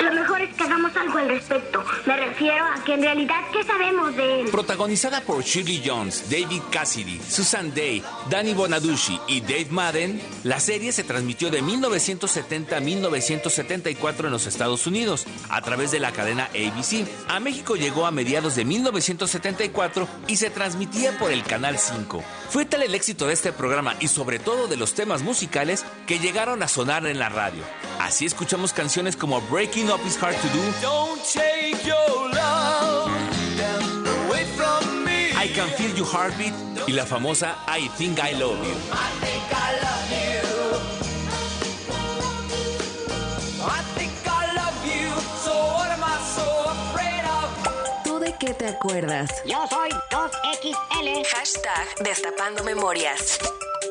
[0.00, 1.84] Lo mejor es que hagamos algo al respecto.
[2.06, 4.48] Me refiero a que en realidad, ¿qué sabemos de él?
[4.50, 10.92] Protagonizada por Shirley Jones, David Cassidy, Susan Day, Danny Bonaducci y Dave Madden, la serie
[10.92, 16.44] se transmitió de 1970 a 1974 en los Estados Unidos a través de la cadena
[16.46, 17.06] ABC.
[17.28, 22.22] A México llegó a mediados de 1974 y se transmitía por el Canal 5.
[22.50, 26.18] Fue tal el éxito de este programa y sobre todo de los temas musicales que
[26.18, 27.62] llegaron a sonar en la radio.
[28.04, 33.10] Así escuchamos canciones como Breaking Up Is Hard to Do, Don't Take Your Love
[34.26, 36.52] Away From Me, I Can Feel Your Heartbeat
[36.86, 38.74] y la famosa I Think I Love You.
[38.92, 40.44] I think I love you.
[43.64, 45.08] I think I love you.
[45.42, 48.04] So what am I so afraid of?
[48.04, 49.30] ¿Tú de qué te acuerdas?
[49.46, 51.24] Yo soy 2XL.
[51.34, 53.38] Hashtag Destapando Memorias.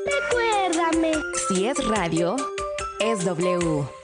[0.05, 1.13] Recuérdame.
[1.47, 2.35] Si es radio,
[2.99, 4.02] es W.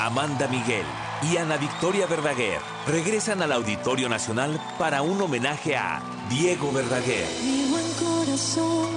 [0.00, 0.86] Amanda Miguel
[1.30, 7.28] y Ana Victoria Verdaguer regresan al Auditorio Nacional para un homenaje a Diego Verdaguer.
[7.44, 8.88] Mi buen corazón,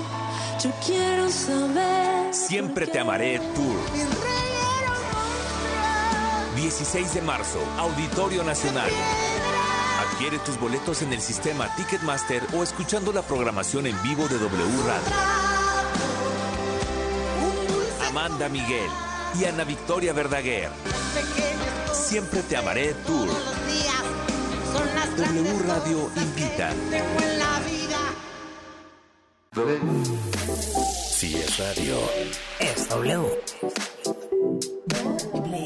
[0.63, 2.33] yo quiero saber.
[2.33, 3.77] Siempre te amaré Tour.
[6.55, 8.89] 16 de marzo, Auditorio Nacional.
[10.07, 14.83] Adquiere tus boletos en el sistema Ticketmaster o escuchando la programación en vivo de W
[14.87, 15.13] Radio.
[18.07, 18.89] Amanda Miguel
[19.39, 20.69] y Ana Victoria Verdaguer.
[21.91, 23.27] Siempre te amaré Tour.
[25.17, 26.71] W Radio invita.
[31.11, 31.97] Si es radio.
[32.59, 33.39] Es W.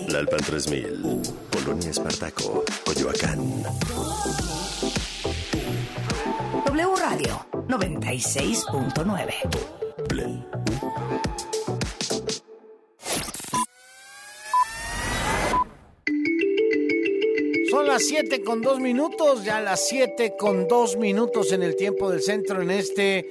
[0.10, 1.22] La Alpan 3000.
[1.50, 2.64] Polonia Espartaco.
[2.86, 3.64] Coyoacán.
[6.66, 10.67] W Radio 96.9.
[17.98, 22.22] las 7 con 2 minutos, ya las 7 con 2 minutos en el tiempo del
[22.22, 23.28] centro en este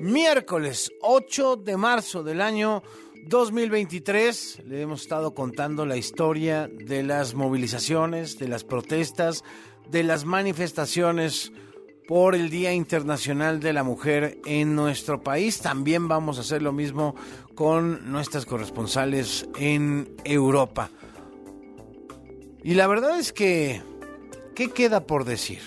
[0.00, 2.82] miércoles 8 de marzo del año
[3.26, 4.62] 2023.
[4.66, 9.44] Le hemos estado contando la historia de las movilizaciones, de las protestas,
[9.88, 11.52] de las manifestaciones
[12.08, 15.60] por el Día Internacional de la Mujer en nuestro país.
[15.60, 17.14] También vamos a hacer lo mismo
[17.54, 20.90] con nuestras corresponsales en Europa.
[22.64, 23.82] Y la verdad es que,
[24.54, 25.60] ¿qué queda por decir?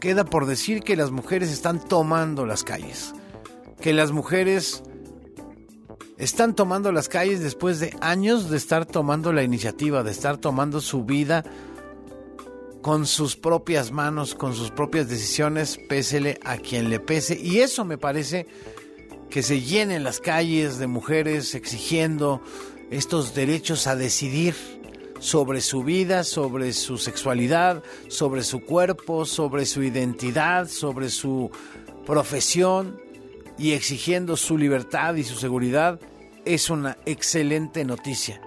[0.00, 3.14] Queda por decir que las mujeres están tomando las calles.
[3.80, 4.82] Que las mujeres
[6.18, 10.80] están tomando las calles después de años de estar tomando la iniciativa, de estar tomando
[10.80, 11.44] su vida
[12.82, 17.38] con sus propias manos, con sus propias decisiones, pésele a quien le pese.
[17.40, 18.46] Y eso me parece
[19.30, 22.42] que se llenen las calles de mujeres exigiendo
[22.90, 24.54] estos derechos a decidir
[25.24, 31.50] sobre su vida, sobre su sexualidad, sobre su cuerpo, sobre su identidad, sobre su
[32.04, 33.00] profesión
[33.56, 35.98] y exigiendo su libertad y su seguridad,
[36.44, 38.42] es una excelente noticia.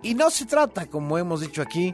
[0.00, 1.92] Y no se trata, como hemos dicho aquí,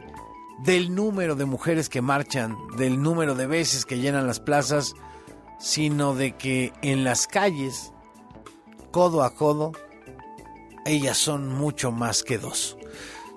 [0.59, 4.93] del número de mujeres que marchan, del número de veces que llenan las plazas,
[5.59, 7.93] sino de que en las calles,
[8.91, 9.71] codo a codo,
[10.85, 12.78] ellas son mucho más que dos.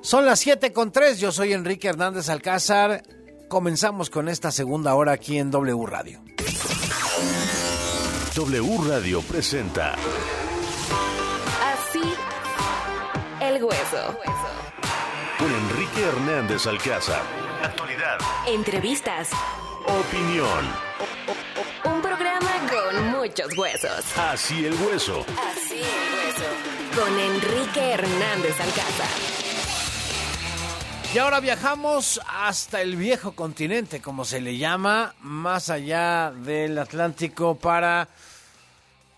[0.02, 3.02] Son las 7 con 3, yo soy Enrique Hernández Alcázar.
[3.48, 6.22] Comenzamos con esta segunda hora aquí en W Radio.
[8.34, 9.94] W Radio presenta
[11.72, 12.02] Así,
[13.40, 14.18] el hueso.
[15.38, 17.22] con Enrique Hernández Alcázar.
[17.62, 18.19] Actualidad.
[18.48, 19.30] Entrevistas.
[19.86, 20.64] Opinión.
[21.84, 24.04] Un programa con muchos huesos.
[24.16, 25.24] Así el hueso.
[25.52, 27.00] Así el hueso.
[27.00, 29.41] Con Enrique Hernández Alcázar.
[31.14, 37.55] Y ahora viajamos hasta el viejo continente, como se le llama, más allá del Atlántico,
[37.55, 38.09] para,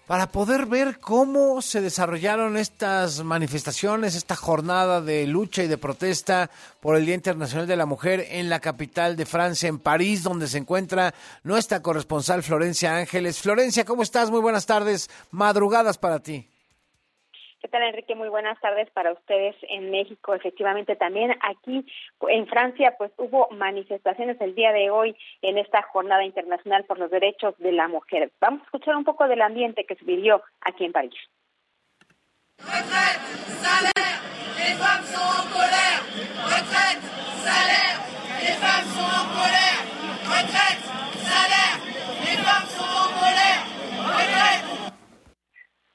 [0.04, 6.50] para poder ver cómo se desarrollaron estas manifestaciones, esta jornada de lucha y de protesta
[6.80, 10.48] por el Día Internacional de la Mujer en la capital de Francia, en París, donde
[10.48, 11.14] se encuentra
[11.44, 13.38] nuestra corresponsal Florencia Ángeles.
[13.38, 14.32] Florencia, ¿cómo estás?
[14.32, 16.53] Muy buenas tardes, madrugadas para ti.
[17.64, 18.14] ¿Qué tal, Enrique?
[18.14, 20.34] Muy buenas tardes para ustedes en México.
[20.34, 21.86] Efectivamente, también aquí
[22.28, 27.10] en Francia, pues hubo manifestaciones el día de hoy en esta Jornada Internacional por los
[27.10, 28.30] Derechos de la Mujer.
[28.38, 31.14] Vamos a escuchar un poco del ambiente que se vivió aquí en París.
[32.58, 33.24] Retraite,
[33.62, 34.20] salaire,
[34.58, 36.04] les femmes sont en colère.
[36.44, 37.00] Retraite,
[37.44, 37.98] salaire,
[38.42, 39.34] les femmes sont en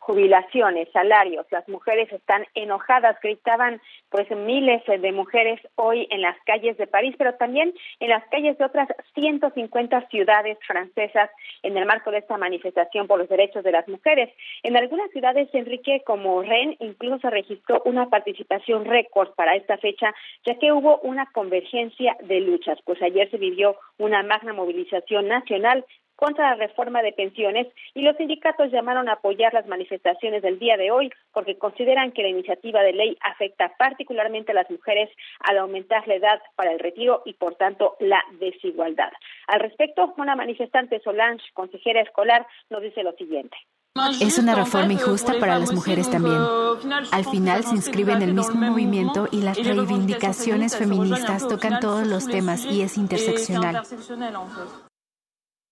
[0.10, 1.46] jubilaciones, salarios.
[1.52, 3.80] Las mujeres están enojadas, gritaban
[4.10, 8.58] pues miles de mujeres hoy en las calles de París, pero también en las calles
[8.58, 11.30] de otras 150 ciudades francesas
[11.62, 14.34] en el marco de esta manifestación por los derechos de las mujeres.
[14.64, 20.16] En algunas ciudades, Enrique, como Rennes, incluso se registró una participación récord para esta fecha,
[20.44, 25.86] ya que hubo una convergencia de luchas, pues ayer se vivió una magna movilización nacional
[26.20, 30.76] contra la reforma de pensiones y los sindicatos llamaron a apoyar las manifestaciones del día
[30.76, 35.60] de hoy porque consideran que la iniciativa de ley afecta particularmente a las mujeres al
[35.60, 39.14] aumentar la edad para el retiro y por tanto la desigualdad.
[39.48, 43.56] Al respecto, una manifestante Solange, consejera escolar, nos dice lo siguiente.
[44.20, 46.38] Es una reforma injusta para las mujeres también.
[47.12, 52.28] Al final se inscribe en el mismo movimiento y las reivindicaciones feministas tocan todos los
[52.28, 53.84] temas y es interseccional.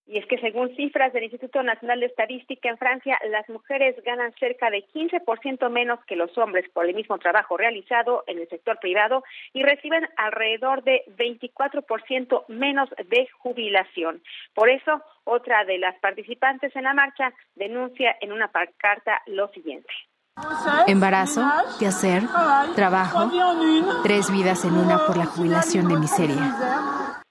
[0.07, 4.33] Y es que según cifras del Instituto Nacional de Estadística en Francia, las mujeres ganan
[4.39, 8.80] cerca de 15% menos que los hombres por el mismo trabajo realizado en el sector
[8.80, 9.24] privado
[9.54, 14.21] y reciben alrededor de 24% menos de jubilación.
[14.54, 19.89] Por eso, otra de las participantes en la marcha denuncia en una carta lo siguiente.
[20.86, 21.44] Embarazo,
[21.80, 22.24] quehacer,
[22.75, 23.30] trabajo,
[24.04, 27.24] tres vidas en una por la jubilación de miseria.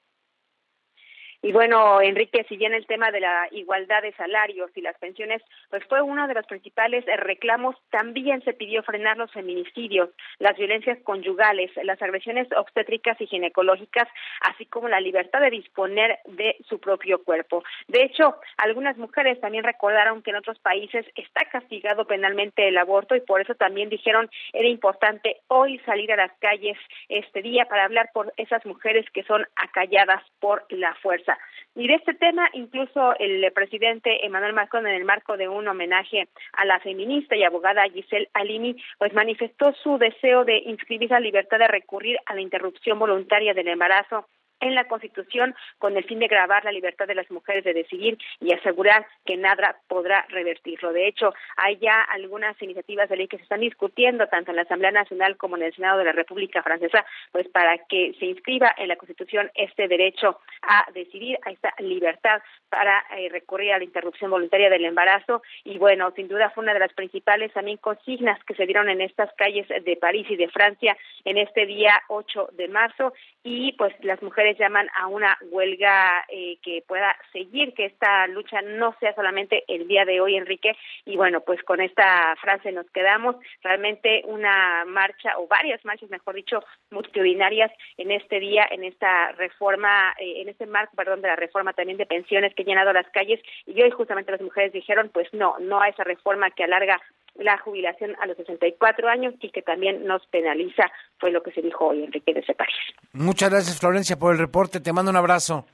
[1.46, 5.40] Y bueno, Enrique, si bien el tema de la igualdad de salarios y las pensiones,
[5.70, 10.10] pues fue uno de los principales eh, reclamos, también se pidió frenar los feminicidios,
[10.40, 14.08] las violencias conyugales, las agresiones obstétricas y ginecológicas,
[14.40, 17.62] así como la libertad de disponer de su propio cuerpo.
[17.86, 23.14] De hecho, algunas mujeres también recordaron que en otros países está castigado penalmente el aborto
[23.14, 26.76] y por eso también dijeron era importante hoy salir a las calles
[27.08, 31.35] este día para hablar por esas mujeres que son acalladas por la fuerza.
[31.74, 36.28] Y de este tema, incluso el presidente Emmanuel Macron, en el marco de un homenaje
[36.52, 41.58] a la feminista y abogada Giselle Halimi, pues manifestó su deseo de inscribir la libertad
[41.58, 44.26] de recurrir a la interrupción voluntaria del embarazo
[44.60, 48.18] en la Constitución con el fin de grabar la libertad de las mujeres de decidir
[48.40, 50.92] y asegurar que nada podrá revertirlo.
[50.92, 54.62] De hecho, hay ya algunas iniciativas de ley que se están discutiendo tanto en la
[54.62, 58.74] Asamblea Nacional como en el Senado de la República Francesa, pues para que se inscriba
[58.76, 63.84] en la Constitución este derecho a decidir, a esta libertad para eh, recurrir a la
[63.84, 65.42] interrupción voluntaria del embarazo.
[65.64, 69.00] Y bueno, sin duda fue una de las principales también consignas que se dieron en
[69.00, 73.12] estas calles de París y de Francia en este día 8 de marzo
[73.42, 78.62] y pues las mujeres llaman a una huelga eh, que pueda seguir, que esta lucha
[78.62, 80.76] no sea solamente el día de hoy, Enrique.
[81.04, 83.36] Y bueno, pues con esta frase nos quedamos.
[83.62, 90.14] Realmente una marcha, o varias marchas, mejor dicho, multitudinarias en este día, en esta reforma,
[90.18, 93.08] eh, en este marco, perdón, de la reforma también de pensiones que ha llenado las
[93.10, 93.40] calles.
[93.66, 97.00] Y hoy justamente las mujeres dijeron, pues no, no a esa reforma que alarga
[97.38, 101.62] la jubilación a los 64 años y que también nos penaliza, fue lo que se
[101.62, 102.74] dijo hoy Enrique de país.
[103.12, 105.66] Muchas gracias Florencia por el reporte, te mando un abrazo.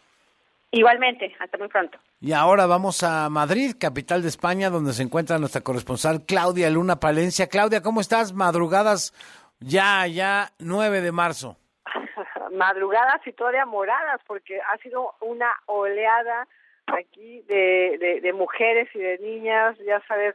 [0.75, 1.99] Igualmente, hasta muy pronto.
[2.19, 6.97] Y ahora vamos a Madrid, capital de España, donde se encuentra nuestra corresponsal Claudia Luna
[6.97, 7.47] Palencia.
[7.47, 8.33] Claudia, ¿cómo estás?
[8.33, 9.13] Madrugadas
[9.61, 11.59] ya, ya 9 de marzo.
[12.53, 16.49] Madrugadas y todavía moradas, porque ha sido una oleada
[16.87, 20.35] aquí de, de, mujeres y de niñas, ya sabes,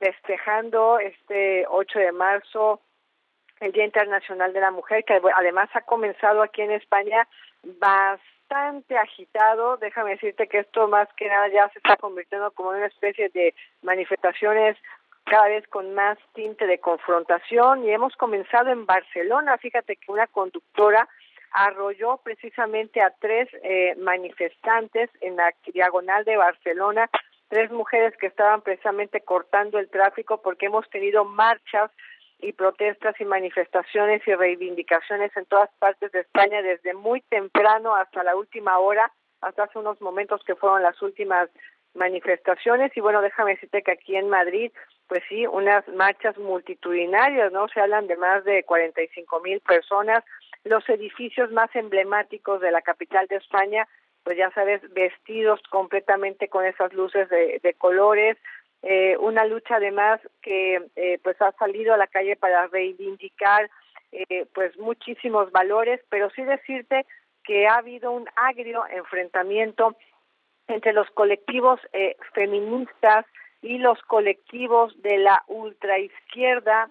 [0.00, 2.80] despejando este 8 de marzo
[3.60, 7.26] el Día Internacional de la Mujer, que además ha comenzado aquí en España
[7.62, 9.78] bastante agitado.
[9.78, 13.54] Déjame decirte que esto más que nada ya se está convirtiendo como una especie de
[13.82, 14.76] manifestaciones
[15.24, 19.58] cada vez con más tinte de confrontación y hemos comenzado en Barcelona.
[19.58, 21.08] Fíjate que una conductora
[21.52, 27.08] arrolló precisamente a tres eh, manifestantes en la diagonal de Barcelona
[27.48, 31.90] tres mujeres que estaban precisamente cortando el tráfico porque hemos tenido marchas
[32.38, 38.22] y protestas y manifestaciones y reivindicaciones en todas partes de España desde muy temprano hasta
[38.22, 39.10] la última hora,
[39.40, 41.48] hasta hace unos momentos que fueron las últimas
[41.94, 44.70] manifestaciones y bueno, déjame decirte que aquí en Madrid,
[45.08, 47.68] pues sí, unas marchas multitudinarias, ¿no?
[47.68, 50.22] Se hablan de más de 45 mil personas,
[50.64, 53.88] los edificios más emblemáticos de la capital de España
[54.26, 58.36] pues ya sabes, vestidos completamente con esas luces de, colores,
[58.82, 63.70] eh, una lucha además que eh, pues ha salido a la calle para reivindicar
[64.10, 67.06] eh, pues muchísimos valores, pero sí decirte
[67.44, 69.94] que ha habido un agrio enfrentamiento
[70.66, 71.78] entre los colectivos
[72.34, 73.26] feministas
[73.62, 76.90] y los colectivos de la ultraizquierda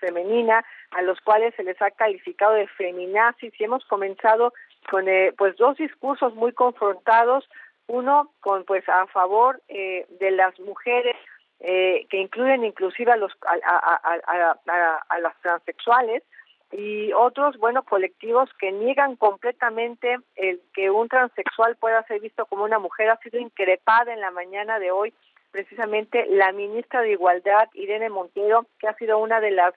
[0.00, 4.52] femenina, a los cuales se les ha calificado de feminazis y hemos comenzado
[4.90, 7.48] con eh, pues dos discursos muy confrontados,
[7.86, 11.16] uno con pues a favor eh, de las mujeres
[11.60, 16.22] eh, que incluyen inclusive a los a, a, a, a, las transexuales
[16.72, 22.64] y otros, bueno, colectivos que niegan completamente el que un transexual pueda ser visto como
[22.64, 23.10] una mujer.
[23.10, 25.14] Ha sido increpada en la mañana de hoy
[25.52, 29.72] precisamente la ministra de Igualdad, Irene Montero, que ha sido una de las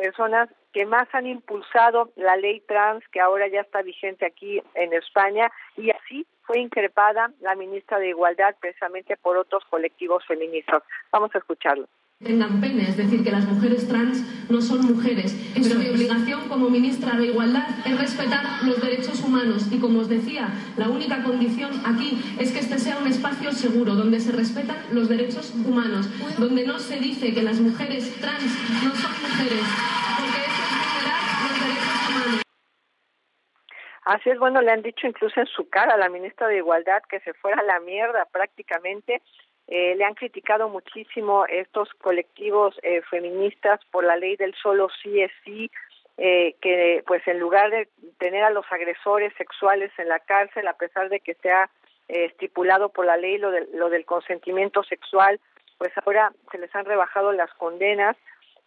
[0.00, 4.92] personas que más han impulsado la ley trans que ahora ya está vigente aquí en
[4.92, 10.82] España y así fue increpada la ministra de Igualdad precisamente por otros colectivos feministas.
[11.12, 11.86] Vamos a escucharlo
[12.22, 15.34] tengan pene, es decir, que las mujeres trans no son mujeres.
[15.54, 20.08] Pero mi obligación como ministra de Igualdad es respetar los derechos humanos y, como os
[20.10, 24.76] decía, la única condición aquí es que este sea un espacio seguro, donde se respetan
[24.92, 28.52] los derechos humanos, donde no se dice que las mujeres trans
[28.84, 29.64] no son mujeres,
[30.20, 32.42] porque eso es vulnerar los derechos humanos.
[34.04, 37.02] Así es, bueno, le han dicho incluso en su cara a la ministra de Igualdad
[37.08, 39.22] que se fuera a la mierda prácticamente
[39.70, 45.22] eh, le han criticado muchísimo estos colectivos eh, feministas por la ley del solo sí
[45.22, 45.70] es sí,
[46.18, 50.74] eh, que pues en lugar de tener a los agresores sexuales en la cárcel, a
[50.74, 51.70] pesar de que sea
[52.08, 55.40] eh, estipulado por la ley lo, de, lo del consentimiento sexual,
[55.78, 58.16] pues ahora se les han rebajado las condenas.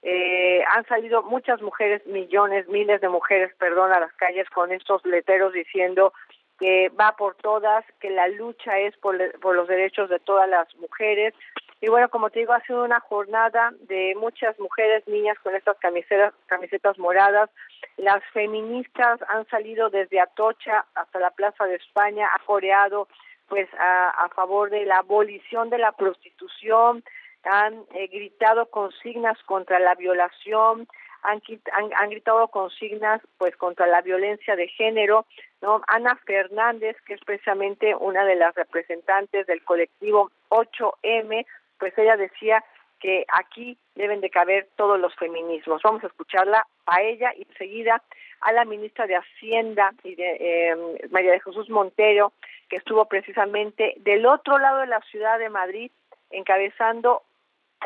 [0.02, 5.06] Eh, han salido muchas mujeres, millones, miles de mujeres, perdón, a las calles con estos
[5.06, 6.12] letreros diciendo
[6.60, 11.34] que va por todas, que la lucha es por, los derechos de todas las mujeres.
[11.82, 15.78] Y bueno, como te digo, ha sido una jornada de muchas mujeres, niñas con estas
[15.80, 17.50] camisetas, camisetas moradas.
[17.98, 23.08] Las feministas han salido desde Atocha hasta la Plaza de España, ha coreado
[23.50, 27.04] pues a, a favor de la abolición de la prostitución,
[27.44, 30.88] han eh, gritado consignas contra la violación,
[31.24, 35.25] han, han, han, gritado consignas pues contra la violencia de género,
[35.62, 35.82] ¿no?
[35.88, 41.46] Ana Fernández, que es precisamente una de las representantes del colectivo 8M,
[41.80, 42.63] pues ella decía
[43.00, 45.82] que aquí deben de caber todos los feminismos.
[45.84, 48.01] Vamos a escucharla a ella y enseguida
[48.39, 50.75] a la ministra de Hacienda y de eh,
[51.12, 52.32] María de Jesús Montero,
[52.70, 55.92] que estuvo precisamente del otro lado de la ciudad de Madrid
[56.32, 57.24] encabezando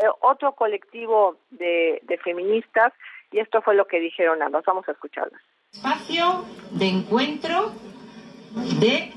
[0.01, 2.93] eh, otro colectivo de, de feministas
[3.31, 4.63] y esto fue lo que dijeron ambas.
[4.65, 5.41] Vamos a escucharlas.
[5.73, 7.71] Espacio de encuentro
[8.79, 9.11] de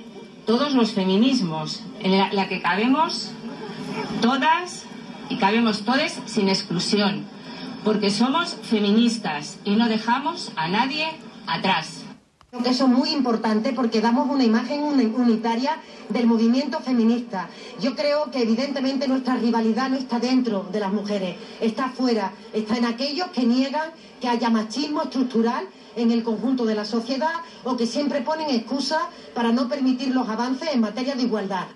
[0.47, 3.33] todos los feminismos, en la, la que cabemos
[4.21, 4.87] todas
[5.29, 7.27] y cabemos todos sin exclusión,
[7.85, 11.07] porque somos feministas y no dejamos a nadie
[11.47, 12.00] atrás.
[12.51, 15.77] Creo que eso es muy importante porque damos una imagen unitaria
[16.09, 17.49] del movimiento feminista.
[17.81, 22.77] Yo creo que evidentemente nuestra rivalidad no está dentro de las mujeres, está fuera, está
[22.77, 27.77] en aquellos que niegan que haya machismo estructural en el conjunto de la sociedad o
[27.77, 29.03] que siempre ponen excusas
[29.33, 31.69] para no permitir los avances en materia de igualdad.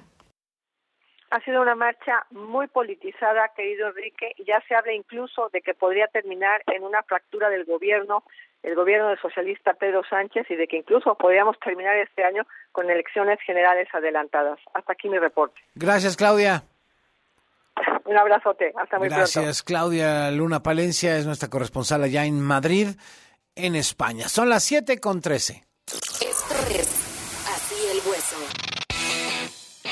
[1.30, 6.08] Ha sido una marcha muy politizada, querido Enrique, ya se habla incluso de que podría
[6.08, 8.24] terminar en una fractura del gobierno
[8.64, 12.90] el gobierno del socialista Pedro Sánchez y de que incluso podríamos terminar este año con
[12.90, 14.58] elecciones generales adelantadas.
[14.72, 15.60] Hasta aquí mi reporte.
[15.74, 16.64] Gracias, Claudia.
[18.06, 18.72] Un abrazote.
[18.76, 19.46] Hasta muy Gracias, pronto.
[19.46, 22.88] Gracias, Claudia Luna Palencia es nuestra corresponsal allá en Madrid,
[23.54, 24.28] en España.
[24.28, 25.62] Son las 7 con 13.
[25.86, 28.36] Esto es Así el Hueso.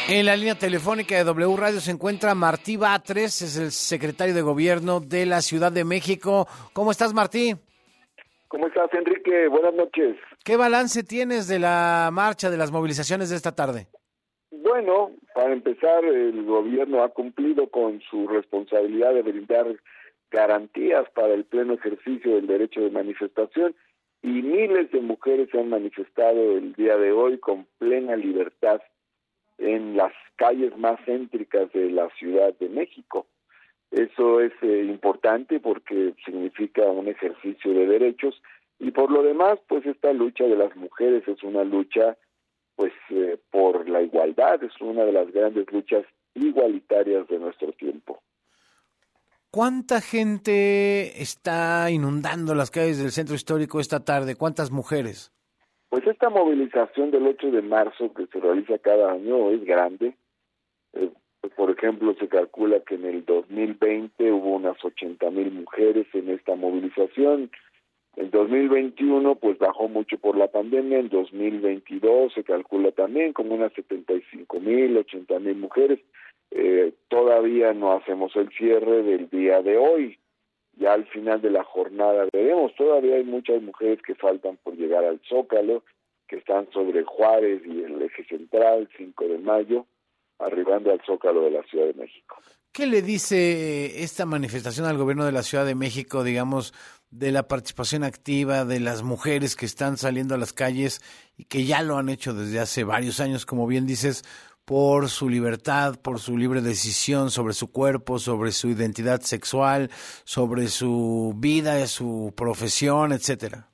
[0.09, 4.41] En la línea telefónica de W Radio se encuentra Martí Batres, es el secretario de
[4.43, 6.49] Gobierno de la Ciudad de México.
[6.73, 7.55] ¿Cómo estás, Martí?
[8.53, 9.49] ¿Cómo estás, Enrique?
[9.49, 10.19] Buenas noches.
[10.45, 13.87] ¿Qué balance tienes de la marcha, de las movilizaciones de esta tarde?
[14.51, 19.75] Bueno, para empezar, el gobierno ha cumplido con su responsabilidad de brindar
[20.31, 23.75] garantías para el pleno ejercicio del derecho de manifestación
[24.21, 28.83] y miles de mujeres se han manifestado el día de hoy con plena libertad
[29.57, 33.27] en las calles más céntricas de la Ciudad de México.
[33.93, 38.43] Eso es eh, importante porque significa un ejercicio de derechos
[38.79, 42.17] y por lo demás, pues esta lucha de las mujeres es una lucha
[42.75, 48.23] pues eh, por la igualdad, es una de las grandes luchas igualitarias de nuestro tiempo.
[49.51, 54.35] ¿Cuánta gente está inundando las calles del centro histórico esta tarde?
[54.35, 55.31] ¿Cuántas mujeres?
[55.91, 60.17] Pues esta movilización del 8 de marzo que se realiza cada año es grande.
[60.95, 61.13] Eh,
[61.51, 66.55] por ejemplo, se calcula que en el 2020 hubo unas 80 mil mujeres en esta
[66.55, 67.51] movilización.
[68.15, 71.01] En 2021, pues bajó mucho por la pandemia.
[71.01, 75.99] En 2022 se calcula también como unas 75 mil, 80 mil mujeres.
[76.53, 80.19] Eh, todavía no hacemos el cierre del día de hoy.
[80.77, 82.75] Ya al final de la jornada veremos.
[82.77, 85.83] Todavía hay muchas mujeres que faltan por llegar al Zócalo,
[86.29, 89.87] que están sobre Juárez y el eje central, 5 de mayo
[90.45, 92.37] arribando al Zócalo de la Ciudad de México.
[92.73, 96.73] ¿Qué le dice esta manifestación al gobierno de la Ciudad de México, digamos,
[97.11, 101.03] de la participación activa de las mujeres que están saliendo a las calles
[101.37, 104.25] y que ya lo han hecho desde hace varios años, como bien dices,
[104.65, 109.91] por su libertad, por su libre decisión sobre su cuerpo, sobre su identidad sexual,
[110.25, 113.72] sobre su vida, su profesión, etcétera?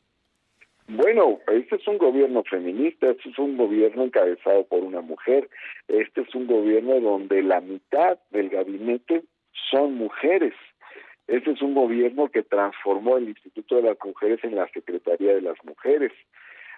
[0.90, 5.46] Bueno, este es un gobierno feminista, este es un gobierno encabezado por una mujer,
[5.86, 9.24] este es un gobierno donde la mitad del gabinete
[9.70, 10.54] son mujeres.
[11.26, 15.42] Este es un gobierno que transformó el Instituto de las Mujeres en la Secretaría de
[15.42, 16.12] las Mujeres.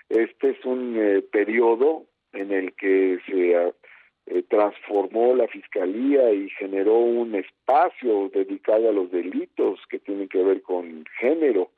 [0.09, 6.97] Este es un eh, periodo en el que se eh, transformó la Fiscalía y generó
[6.97, 11.71] un espacio dedicado a los delitos que tienen que ver con género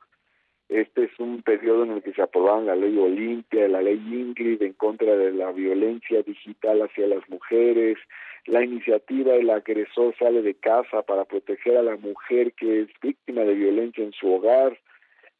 [0.73, 4.61] este es un periodo en el que se aprobaron la ley Olimpia, la ley Ingrid
[4.63, 7.97] en contra de la violencia digital hacia las mujeres,
[8.45, 13.41] la iniciativa El agresor sale de casa para proteger a la mujer que es víctima
[13.41, 14.77] de violencia en su hogar,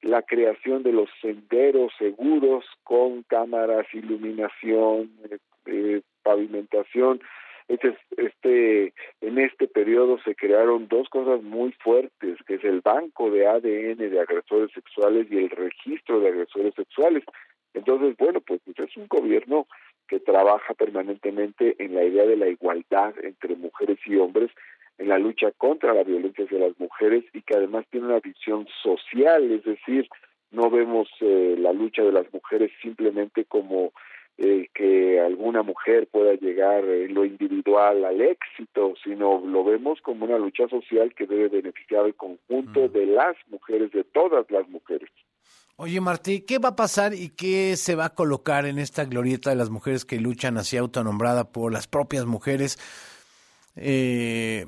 [0.02, 5.10] la creación de los senderos seguros con cámaras, iluminación,
[5.66, 7.22] eh, pavimentación,
[7.68, 13.32] este, este, en este periodo se crearon dos cosas muy fuertes, que es el banco
[13.32, 17.24] de ADN de agresores sexuales y el registro de agresores sexuales.
[17.74, 19.68] Entonces, bueno, pues, pues es un gobierno
[20.08, 24.52] que trabaja permanentemente en la idea de la igualdad entre mujeres y hombres,
[24.98, 28.68] en la lucha contra la violencia hacia las mujeres y que además tiene una visión
[28.84, 30.08] social, es decir,
[30.52, 33.92] no vemos eh, la lucha de las mujeres simplemente como
[34.38, 40.26] eh, que alguna mujer pueda llegar en lo individual al éxito, sino lo vemos como
[40.26, 45.10] una lucha social que debe beneficiar al conjunto de las mujeres, de todas las mujeres.
[45.76, 49.50] Oye, Martí, ¿qué va a pasar y qué se va a colocar en esta glorieta
[49.50, 52.78] de las mujeres que luchan así autonombrada por las propias mujeres?
[53.76, 54.66] Eh,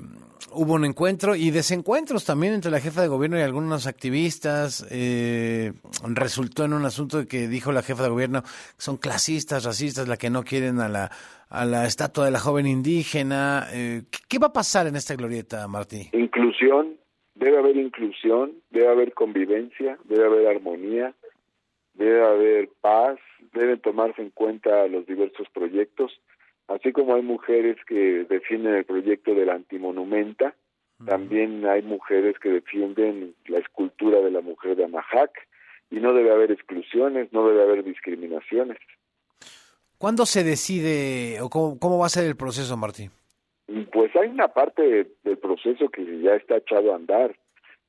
[0.52, 4.86] hubo un encuentro y desencuentros también entre la jefa de gobierno y algunos activistas.
[4.90, 5.72] Eh,
[6.14, 8.42] resultó en un asunto que dijo la jefa de gobierno
[8.76, 11.10] son clasistas, racistas, la que no quieren a la,
[11.48, 13.66] a la estatua de la joven indígena.
[13.72, 16.08] Eh, ¿qué, va a pasar en esta glorieta, Martí?
[16.12, 16.96] Inclusión,
[17.34, 21.14] debe haber inclusión, debe haber convivencia, debe haber armonía,
[21.94, 23.18] debe haber paz,
[23.52, 26.12] deben tomarse en cuenta los diversos proyectos
[26.68, 30.54] Así como hay mujeres que defienden el proyecto de la antimonumenta,
[31.04, 35.30] también hay mujeres que defienden la escultura de la mujer de Amajac
[35.90, 38.78] y no debe haber exclusiones, no debe haber discriminaciones.
[39.98, 43.10] ¿Cuándo se decide o cómo, va a ser el proceso, Martín?
[43.92, 47.36] Pues hay una parte del proceso que ya está echado a andar.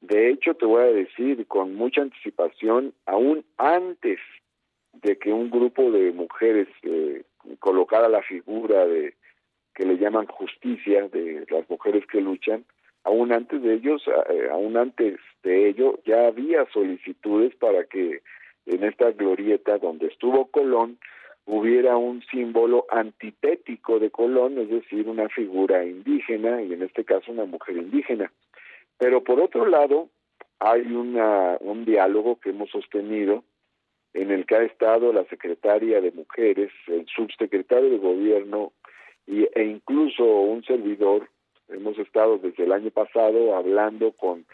[0.02, 4.20] De hecho, te voy a decir con mucha anticipación, aún antes
[4.94, 7.24] de que un grupo de mujeres eh,
[7.60, 9.15] colocara la figura de
[9.73, 12.65] que le llaman justicia de las mujeres que luchan,
[13.03, 18.21] aún antes de ellos, eh, aún antes de ello, ya había solicitudes para que
[18.65, 20.97] en esta glorieta donde estuvo Colón
[21.45, 27.31] hubiera un símbolo antitético de Colón, es decir, una figura indígena y en este caso
[27.31, 28.31] una mujer indígena.
[28.97, 30.10] Pero por otro lado,
[30.60, 33.43] hay una, un diálogo que hemos sostenido
[34.17, 38.73] en el que ha estado la secretaria de Mujeres, el subsecretario de Gobierno
[39.27, 41.30] y, e incluso un servidor.
[41.69, 44.45] Hemos estado desde el año pasado hablando con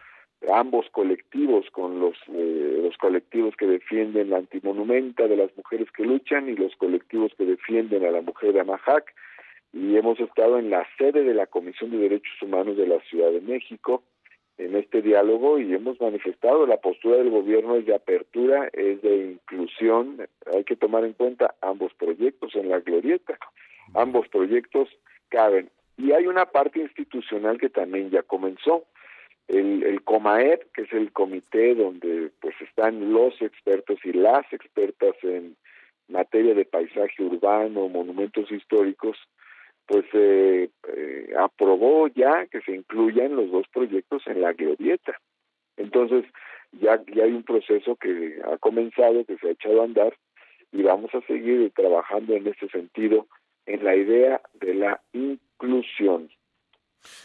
[0.52, 6.04] ambos colectivos, con los, eh, los colectivos que defienden la antimonumenta de las mujeres que
[6.04, 9.14] luchan y los colectivos que defienden a la mujer de Amajac,
[9.72, 13.32] y hemos estado en la sede de la Comisión de Derechos Humanos de la Ciudad
[13.32, 14.04] de México,
[14.58, 19.32] en este diálogo y hemos manifestado la postura del gobierno es de apertura, es de
[19.32, 23.38] inclusión, hay que tomar en cuenta ambos proyectos en la glorieta,
[23.96, 24.90] ambos proyectos
[25.30, 25.70] caben.
[25.98, 28.86] Y hay una parte institucional que también ya comenzó,
[29.48, 35.16] el, el COMAEP, que es el comité donde pues están los expertos y las expertas
[35.24, 35.56] en
[36.08, 39.18] materia de paisaje urbano, monumentos históricos,
[39.88, 45.20] pues eh, eh, aprobó ya que se incluyan los dos proyectos en la glorieta.
[45.78, 46.26] Entonces,
[46.72, 50.14] ya, ya hay un proceso que ha comenzado, que se ha echado a andar,
[50.72, 53.28] y vamos a seguir trabajando en este sentido,
[53.66, 56.30] en la idea de la inclusión.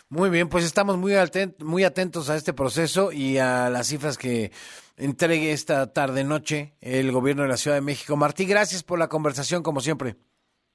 [0.08, 1.14] Muy bien, pues estamos muy,
[1.60, 4.50] muy atentos a este proceso y a las cifras que
[4.96, 8.16] entregue esta tarde-noche el gobierno de la Ciudad de México.
[8.16, 10.16] Martí, gracias por la conversación, como siempre.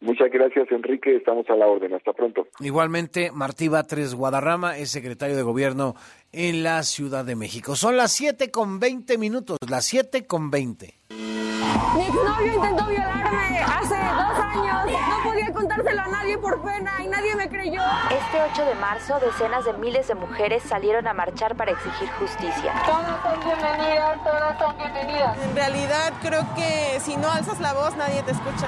[0.04, 1.16] Muchas gracias, Enrique.
[1.16, 1.94] Estamos a la orden.
[1.94, 2.46] Hasta pronto.
[2.60, 5.96] Igualmente, Martí Batres Guadarrama es secretario de Gobierno
[6.34, 7.78] en la Ciudad de México.
[7.78, 10.94] Son las 7 con 20 minutos, las 7 con 20.
[11.10, 15.00] Mi exnovio intentó violarme hace dos años.
[15.08, 17.82] No podía contárselo a nadie por pena y nadie me creyó.
[18.12, 22.74] Este 8 de marzo, decenas de miles de mujeres salieron a marchar para exigir justicia.
[22.86, 25.38] Todas son bienvenidas, todas son bienvenidas.
[25.46, 28.68] En realidad creo que si no alzas la voz nadie te escucha.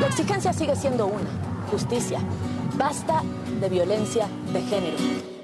[0.00, 1.28] La exigencia sigue siendo una,
[1.70, 2.20] justicia.
[2.76, 3.22] Basta
[3.60, 4.96] de violencia de género.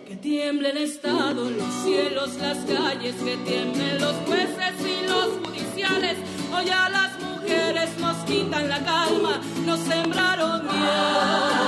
[0.07, 6.17] Que tiemblen Estado, los cielos, las calles, que tiemblen los jueces y los judiciales.
[6.55, 11.59] Hoy a las mujeres nos quitan la calma, nos sembraron miedo,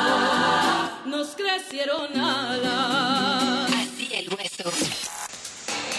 [1.07, 3.71] nos crecieron alas.
[3.73, 4.71] Así el hueso.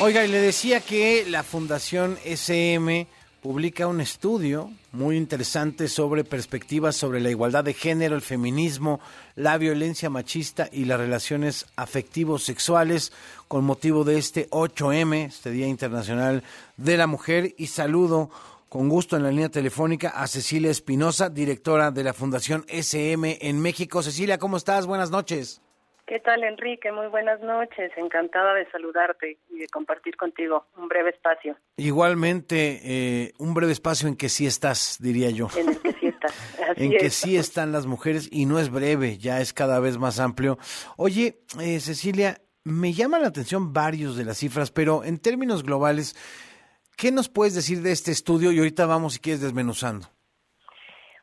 [0.01, 3.05] Oiga, y le decía que la Fundación SM
[3.41, 9.01] publica un estudio muy interesante sobre perspectivas sobre la igualdad de género, el feminismo,
[9.35, 13.12] la violencia machista y las relaciones afectivos sexuales
[13.49, 16.43] con motivo de este 8M, este Día Internacional
[16.77, 17.53] de la Mujer.
[17.57, 18.29] Y saludo
[18.69, 23.59] con gusto en la línea telefónica a Cecilia Espinosa, directora de la Fundación SM en
[23.59, 24.01] México.
[24.01, 24.85] Cecilia, ¿cómo estás?
[24.85, 25.59] Buenas noches.
[26.10, 26.91] ¿Qué tal, Enrique?
[26.91, 27.91] Muy buenas noches.
[27.95, 31.56] Encantada de saludarte y de compartir contigo un breve espacio.
[31.78, 35.50] Igualmente, eh, un breve espacio en que sí estás, diría yo.
[35.56, 36.34] En el que sí estás.
[36.72, 40.00] Así en que sí están las mujeres y no es breve, ya es cada vez
[40.00, 40.58] más amplio.
[40.98, 46.15] Oye, eh, Cecilia, me llaman la atención varios de las cifras, pero en términos globales,
[46.98, 48.52] ¿qué nos puedes decir de este estudio?
[48.52, 50.08] Y ahorita vamos, si quieres, desmenuzando.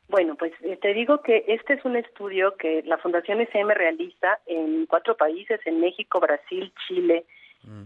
[0.09, 4.39] Bueno, pues eh, te digo que este es un estudio que la Fundación SM realiza
[4.47, 7.27] en cuatro países, en México, Brasil, Chile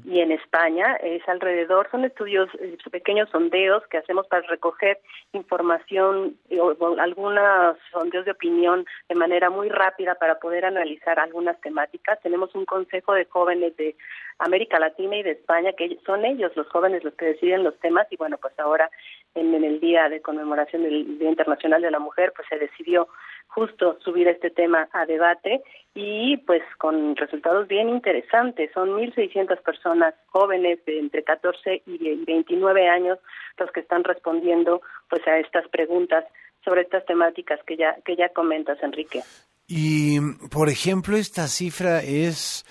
[0.04, 0.96] y en España.
[0.96, 4.98] Es alrededor, son estudios, eh, pequeños sondeos que hacemos para recoger
[5.32, 11.18] información eh, o, o algunos sondeos de opinión de manera muy rápida para poder analizar
[11.18, 12.20] algunas temáticas.
[12.22, 13.96] Tenemos un consejo de jóvenes de
[14.38, 18.06] América Latina y de España, que son ellos los jóvenes los que deciden los temas
[18.10, 18.90] y bueno, pues ahora
[19.34, 23.08] en el día de conmemoración del Día Internacional de la Mujer, pues se decidió
[23.50, 25.62] justo subir este tema a debate
[25.94, 28.70] y pues con resultados bien interesantes.
[28.72, 33.18] Son 1.600 personas jóvenes de entre 14 y 29 años
[33.58, 36.24] los que están respondiendo pues a estas preguntas
[36.64, 39.22] sobre estas temáticas que ya que ya comentas, Enrique.
[39.66, 40.18] Y,
[40.50, 42.64] por ejemplo, esta cifra es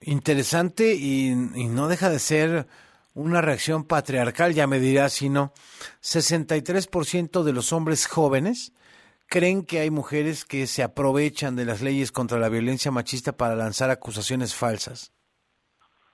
[0.00, 2.66] interesante y, no deja de ser
[3.14, 5.52] una reacción patriarcal, ya me dirás si no.
[6.02, 8.72] 63% de los hombres jóvenes
[9.30, 13.54] creen que hay mujeres que se aprovechan de las leyes contra la violencia machista para
[13.54, 15.14] lanzar acusaciones falsas.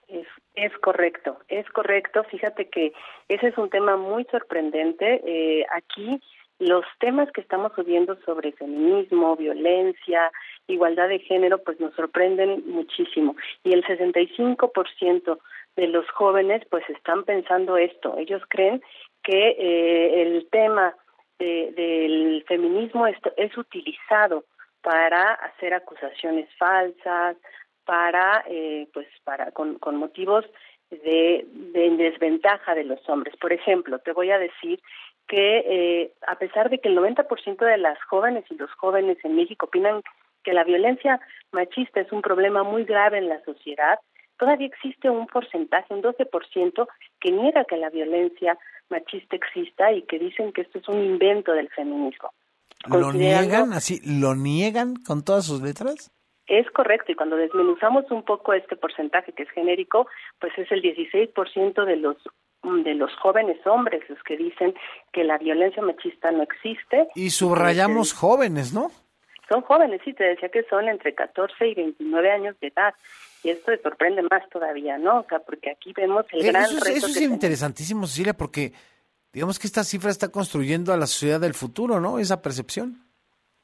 [0.06, 2.22] Es, es correcto, es correcto.
[2.24, 2.92] Fíjate que
[3.28, 5.22] ese es un tema muy sorprendente.
[5.26, 6.20] Eh, aquí
[6.58, 10.30] los temas que estamos subiendo sobre feminismo, violencia,
[10.66, 13.34] igualdad de género, pues nos sorprenden muchísimo.
[13.64, 15.38] Y el 65%
[15.76, 18.16] de los jóvenes pues están pensando esto.
[18.18, 18.82] Ellos creen
[19.22, 20.94] que eh, el tema
[21.38, 24.44] de, del feminismo es, es utilizado
[24.82, 27.36] para hacer acusaciones falsas,
[27.84, 30.44] para eh, pues para con, con motivos
[30.90, 33.36] de, de desventaja de los hombres.
[33.36, 34.80] Por ejemplo, te voy a decir
[35.26, 39.34] que eh, a pesar de que el 90% de las jóvenes y los jóvenes en
[39.34, 40.02] México opinan
[40.44, 41.20] que la violencia
[41.50, 43.98] machista es un problema muy grave en la sociedad,
[44.38, 46.86] todavía existe un porcentaje, un 12%,
[47.20, 48.56] que niega que la violencia
[48.90, 52.30] machista exista y que dicen que esto es un invento del feminismo.
[52.88, 54.00] ¿Lo niegan así?
[54.04, 56.12] ¿Lo niegan con todas sus letras?
[56.46, 60.06] Es correcto, y cuando desmenuzamos un poco este porcentaje que es genérico,
[60.38, 62.16] pues es el 16% de los
[62.62, 64.74] de los jóvenes hombres los que dicen
[65.12, 67.06] que la violencia machista no existe.
[67.14, 68.90] Y subrayamos jóvenes, ¿no?
[69.48, 72.94] Son jóvenes, sí, te decía que son entre 14 y 29 años de edad.
[73.46, 75.20] Y esto te sorprende más todavía, ¿no?
[75.20, 77.34] O sea, porque aquí vemos el Eh, gran eso es, reto eso es que tenemos.
[77.36, 78.72] interesantísimo, Cecilia, porque
[79.32, 82.18] digamos que esta cifra está construyendo a la sociedad del futuro, ¿no?
[82.18, 82.96] Esa percepción.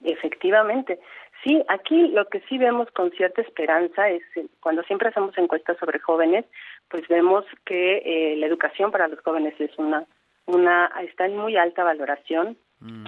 [0.05, 1.01] Efectivamente.
[1.43, 5.77] Sí, aquí lo que sí vemos con cierta esperanza es eh, cuando siempre hacemos encuestas
[5.79, 6.45] sobre jóvenes,
[6.89, 10.07] pues vemos que eh, la educación para los jóvenes es una
[10.47, 12.57] una está en muy alta valoración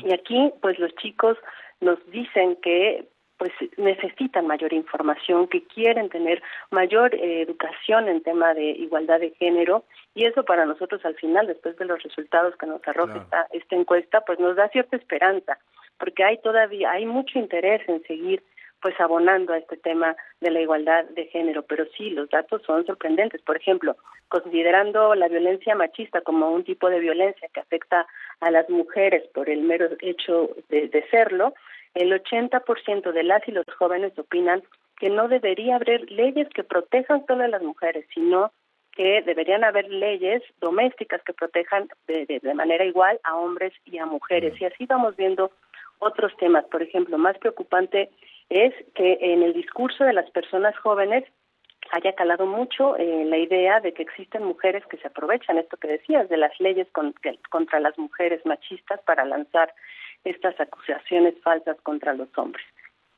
[0.04, 1.36] y aquí pues los chicos
[1.80, 8.54] nos dicen que pues necesitan mayor información, que quieren tener mayor eh, educación en tema
[8.54, 12.66] de igualdad de género y eso para nosotros al final, después de los resultados que
[12.66, 15.58] nos arroja esta, esta encuesta, pues nos da cierta esperanza,
[15.98, 18.42] porque hay todavía, hay mucho interés en seguir
[18.84, 22.84] pues abonando a este tema de la igualdad de género, pero sí, los datos son
[22.84, 23.40] sorprendentes.
[23.40, 23.96] Por ejemplo,
[24.28, 28.06] considerando la violencia machista como un tipo de violencia que afecta
[28.40, 31.54] a las mujeres por el mero hecho de, de serlo,
[31.94, 34.62] el 80% de las y los jóvenes opinan
[34.98, 38.52] que no debería haber leyes que protejan solo a las mujeres, sino
[38.92, 43.98] que deberían haber leyes domésticas que protejan de, de- de manera igual a hombres y
[43.98, 44.60] a mujeres.
[44.60, 45.50] Y así vamos viendo
[45.98, 46.64] otros temas.
[46.66, 48.10] Por ejemplo, más preocupante
[48.50, 51.24] es que en el discurso de las personas jóvenes
[51.90, 55.88] haya calado mucho eh, la idea de que existen mujeres que se aprovechan, esto que
[55.88, 59.74] decías, de las leyes con- que- contra las mujeres machistas para lanzar
[60.24, 62.64] estas acusaciones falsas contra los hombres.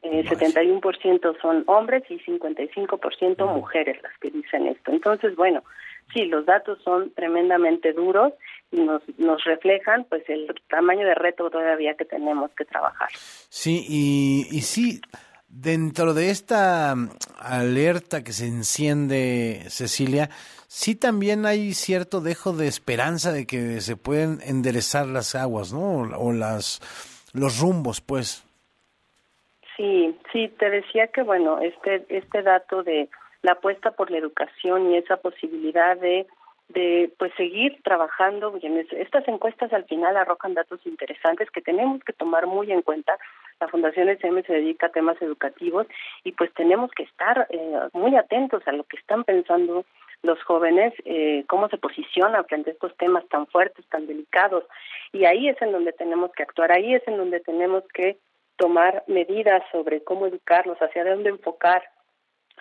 [0.02, 4.92] Eh, 71% son hombres y 55% mujeres las que dicen esto.
[4.92, 5.64] Entonces, bueno,
[6.12, 8.32] sí, los datos son tremendamente duros
[8.70, 13.08] y nos, nos reflejan pues el tamaño de reto todavía que tenemos que trabajar.
[13.12, 15.00] Sí, y, y sí,
[15.48, 20.28] dentro de esta mm, alerta que se enciende, Cecilia,
[20.68, 26.02] sí también hay cierto dejo de esperanza de que se pueden enderezar las aguas, ¿no?
[26.18, 26.80] O las
[27.32, 28.44] los rumbos, pues.
[29.76, 33.08] Sí, sí, te decía que bueno, este este dato de
[33.42, 36.26] la apuesta por la educación y esa posibilidad de
[36.68, 38.58] de pues seguir trabajando,
[38.90, 43.16] estas encuestas al final arrojan datos interesantes que tenemos que tomar muy en cuenta.
[43.60, 45.86] La Fundación SM se dedica a temas educativos
[46.24, 49.84] y pues tenemos que estar eh, muy atentos a lo que están pensando
[50.22, 54.64] los jóvenes, eh, cómo se posicionan frente a estos temas tan fuertes, tan delicados.
[55.12, 58.18] Y ahí es en donde tenemos que actuar, ahí es en donde tenemos que
[58.56, 61.82] tomar medidas sobre cómo educarlos, hacia dónde enfocar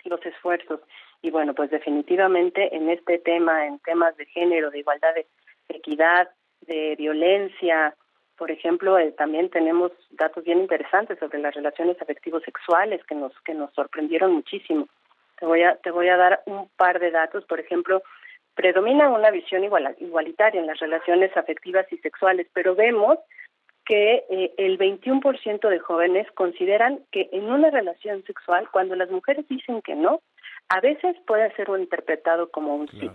[0.03, 0.81] los esfuerzos.
[1.25, 5.25] Y bueno, pues definitivamente en este tema, en temas de género, de igualdad, de
[5.69, 6.29] equidad,
[6.67, 7.95] de violencia,
[8.37, 13.31] por ejemplo, eh, también tenemos datos bien interesantes sobre las relaciones afectivos sexuales que nos
[13.41, 14.87] que nos sorprendieron muchísimo.
[15.39, 18.03] Te voy a te voy a dar un par de datos, por ejemplo,
[18.53, 23.17] predomina una visión igualitaria en las relaciones afectivas y sexuales, pero vemos
[23.83, 29.47] que eh, el 21% de jóvenes consideran que en una relación sexual, cuando las mujeres
[29.47, 30.21] dicen que no,
[30.69, 33.09] a veces puede ser un interpretado como un sí.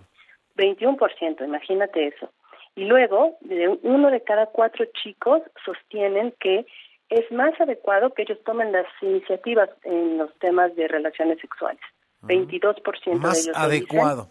[0.57, 2.31] 21%, imagínate eso.
[2.77, 6.67] Y luego, de uno de cada cuatro chicos sostienen que
[7.09, 11.81] es más adecuado que ellos tomen las iniciativas en los temas de relaciones sexuales.
[12.23, 13.87] 22% de Más ellos lo dicen.
[13.89, 14.29] adecuado.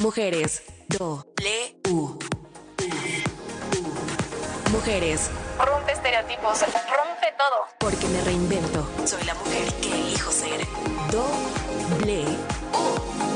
[0.00, 0.62] Mujeres.
[0.88, 1.24] Do.
[4.74, 5.30] Mujeres.
[5.56, 7.68] Rompe estereotipos, rompe todo.
[7.78, 8.84] Porque me reinvento.
[9.04, 10.66] Soy la mujer que elijo ser.
[11.12, 12.24] Doble.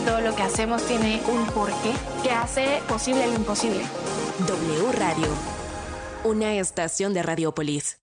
[0.05, 1.92] Todo lo que hacemos tiene un porqué
[2.24, 3.85] que hace posible lo imposible.
[4.48, 5.29] W Radio.
[6.24, 8.01] Una estación de Radiopolis.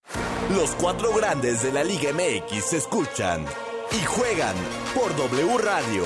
[0.55, 3.45] Los cuatro grandes de la Liga MX se escuchan
[3.91, 4.55] y juegan
[4.95, 6.03] por W Radio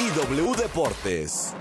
[0.00, 1.54] y W Deportes.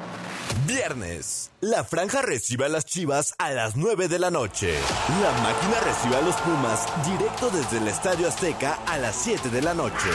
[0.66, 1.52] Viernes.
[1.62, 4.74] La franja recibe a las Chivas a las 9 de la noche.
[5.22, 9.62] La máquina recibe a los Pumas directo desde el Estadio Azteca a las 7 de
[9.62, 10.10] la noche.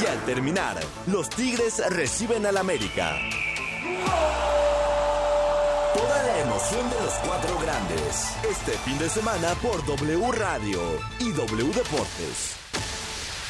[0.00, 3.16] Y al terminar, los Tigres reciben al América.
[5.94, 8.36] Toda la emoción de los cuatro grandes.
[8.48, 10.80] Este fin de semana por W Radio
[11.18, 12.56] y W Deportes.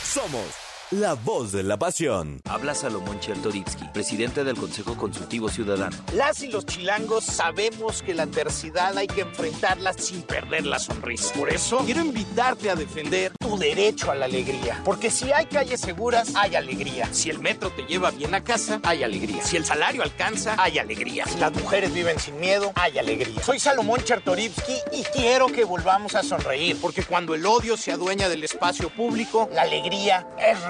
[0.02, 0.59] Somos
[0.90, 2.40] la voz de la pasión.
[2.48, 5.96] Habla Salomón Chertorivsky, presidente del Consejo Consultivo Ciudadano.
[6.14, 11.32] Las y los chilangos sabemos que la adversidad hay que enfrentarla sin perder la sonrisa.
[11.34, 14.82] Por eso quiero invitarte a defender tu derecho a la alegría.
[14.84, 17.08] Porque si hay calles seguras, hay alegría.
[17.12, 19.44] Si el metro te lleva bien a casa, hay alegría.
[19.44, 21.24] Si el salario alcanza, hay alegría.
[21.26, 23.40] Si las mujeres viven sin miedo, hay alegría.
[23.44, 26.78] Soy Salomón Chertorivsky y quiero que volvamos a sonreír.
[26.80, 30.60] Porque cuando el odio se adueña del espacio público, la alegría es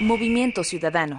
[0.00, 1.18] Movimiento Ciudadano.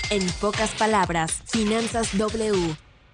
[0.11, 2.75] En pocas palabras, Finanzas W.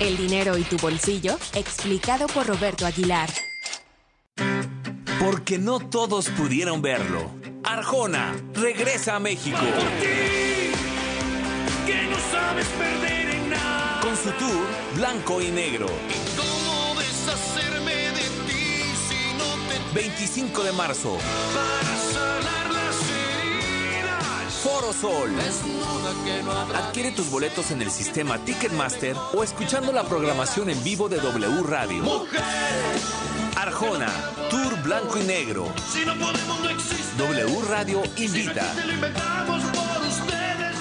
[0.00, 3.28] El dinero y tu bolsillo, explicado por Roberto Aguilar.
[5.18, 7.32] Porque no todos pudieron verlo.
[7.64, 9.58] Arjona regresa a México.
[11.84, 14.00] Que no sabes perder en nada.
[14.00, 15.88] Con su tour Blanco y Negro.
[16.36, 21.18] ¿Cómo deshacerme de ti si no te 25 de marzo.
[21.52, 22.57] para?
[24.62, 25.30] Foro Sol.
[26.74, 31.62] Adquiere tus boletos en el sistema Ticketmaster o escuchando la programación en vivo de W
[31.62, 32.26] Radio.
[33.56, 34.08] Arjona,
[34.50, 35.72] Tour Blanco y Negro.
[35.92, 37.16] Si no podemos, no existe.
[37.18, 38.72] W Radio invita.
[38.74, 40.76] Te lo inventamos por ustedes.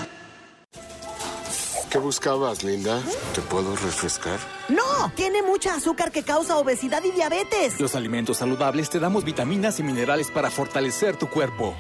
[1.91, 2.99] ¿Qué buscabas, Linda?
[3.33, 4.39] ¿Te puedo refrescar?
[4.69, 7.79] No, tiene mucha azúcar que causa obesidad y diabetes.
[7.79, 11.75] Los alimentos saludables te damos vitaminas y minerales para fortalecer tu cuerpo.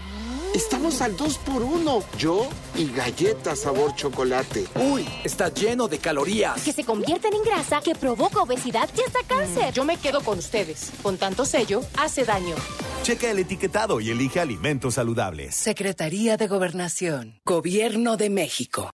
[0.53, 4.65] Estamos al 2 por 1 Yo y galletas sabor chocolate.
[4.75, 6.61] Uy, está lleno de calorías.
[6.63, 9.73] que se convierten en grasa, que provoca obesidad y hasta cáncer.
[9.73, 10.91] Yo me quedo con ustedes.
[11.03, 12.55] Con tanto sello, hace daño.
[13.03, 15.55] Checa el etiquetado y elige alimentos saludables.
[15.55, 17.39] Secretaría de Gobernación.
[17.45, 18.89] Gobierno de México.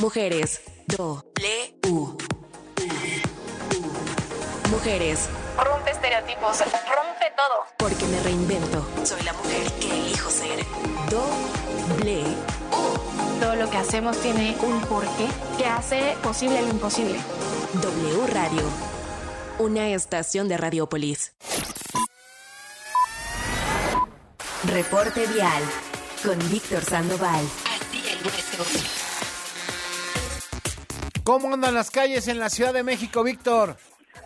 [0.00, 0.62] Mujeres.
[0.86, 2.16] W.
[4.70, 5.28] Mujeres.
[5.58, 7.66] Rompe estereotipos, rompe todo.
[7.76, 8.84] Porque me reinvento.
[9.04, 10.64] Soy la mujer que elijo ser.
[11.08, 12.24] Doble.
[13.40, 17.18] Todo lo que hacemos tiene un porqué que hace posible lo imposible.
[17.74, 18.62] W Radio.
[19.60, 21.34] Una estación de Radiopolis.
[24.64, 25.62] Reporte vial.
[26.24, 27.44] Con Víctor Sandoval.
[27.64, 28.64] Así el hueso.
[31.22, 33.76] ¿Cómo andan las calles en la Ciudad de México, Víctor?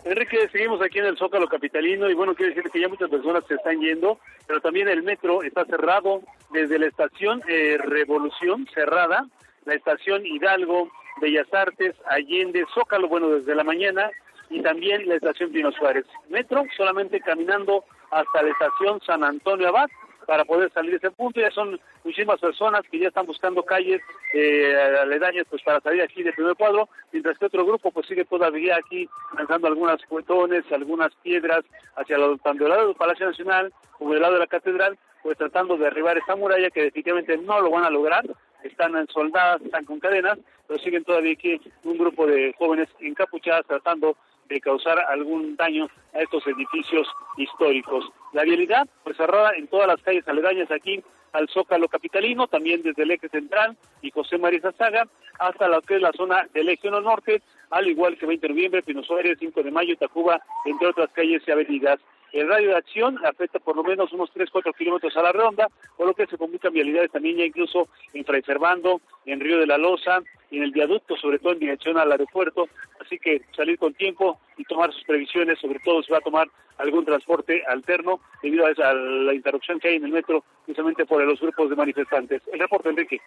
[0.05, 3.45] Enrique, seguimos aquí en el Zócalo Capitalino y bueno, quiere decir que ya muchas personas
[3.47, 6.21] se están yendo, pero también el metro está cerrado
[6.51, 9.27] desde la estación eh, Revolución, cerrada,
[9.65, 10.91] la estación Hidalgo,
[11.21, 14.11] Bellas Artes, Allende, Zócalo, bueno, desde la mañana,
[14.49, 16.05] y también la estación Pino Suárez.
[16.29, 19.89] Metro solamente caminando hasta la estación San Antonio Abad,
[20.25, 21.39] para poder salir de ese punto.
[21.39, 24.01] Ya son muchísimas personas que ya están buscando calles
[24.33, 28.25] eh, aledañas pues para salir aquí del primer cuadro, mientras que otro grupo pues sigue
[28.25, 29.07] todavía aquí
[29.37, 31.63] lanzando algunas cuetones, algunas piedras
[31.95, 35.37] hacia los, tanto del lado del Palacio Nacional como del lado de la Catedral, pues
[35.37, 38.25] tratando de derribar esta muralla que definitivamente no lo van a lograr.
[38.63, 44.15] Están soldadas, están con cadenas, pero siguen todavía aquí un grupo de jóvenes encapuchadas tratando
[44.47, 47.07] de causar algún daño a estos edificios
[47.37, 48.05] históricos.
[48.33, 51.01] La vialidad, pues cerrada en todas las calles aledañas aquí
[51.33, 55.07] al Zócalo Capitalino, también desde el eje central y José María Saga
[55.39, 58.83] hasta lo que es la zona del eje norte, al igual que 20 de noviembre,
[58.83, 61.99] Pino Suárez, 5 de mayo, Tacuba, entre otras calles y avenidas.
[62.33, 66.07] El radio de acción afecta por lo menos unos 3-4 kilómetros a la redonda, por
[66.07, 69.77] lo que se complican vialidades también ya incluso en Fray Servando, en Río de la
[69.77, 70.19] Loza,
[70.49, 72.67] en el viaducto, sobre todo en dirección al aeropuerto.
[72.99, 76.47] Así que salir con tiempo y tomar sus previsiones, sobre todo si va a tomar
[76.79, 81.05] algún transporte alterno debido a, esa, a la interrupción que hay en el metro, precisamente
[81.05, 82.41] por los grupos de manifestantes.
[82.51, 83.21] El reporte, Enrique.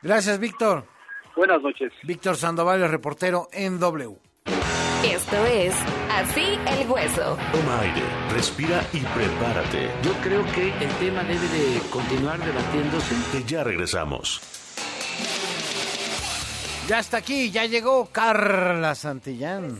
[0.00, 0.84] Gracias, Víctor.
[1.36, 1.92] Buenas noches.
[2.02, 4.16] Víctor Sandoval, el reportero en W.
[5.04, 5.74] Esto es
[6.10, 7.36] Así el Hueso.
[7.52, 9.90] Toma aire, respira y prepárate.
[10.02, 13.14] Yo creo que el tema debe de continuar debatiéndose.
[13.30, 14.40] Que ya regresamos.
[16.88, 19.78] Ya está aquí, ya llegó Carla Santillán.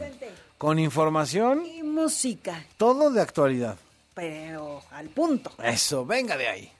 [0.58, 1.64] Con información.
[1.64, 2.62] Y música.
[2.76, 3.76] Todo de actualidad.
[4.12, 5.52] Pero al punto.
[5.62, 6.72] Eso, venga de ahí.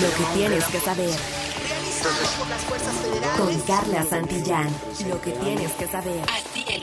[0.00, 1.10] Lo que tienes que saber.
[3.38, 4.66] Con Carla Santillán.
[5.08, 6.20] Lo que tienes que saber.
[6.28, 6.82] Así el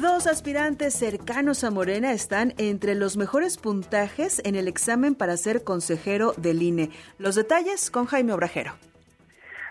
[0.00, 5.64] Dos aspirantes cercanos a Morena están entre los mejores puntajes en el examen para ser
[5.64, 6.90] consejero del INE.
[7.18, 8.74] Los detalles con Jaime Obrajero.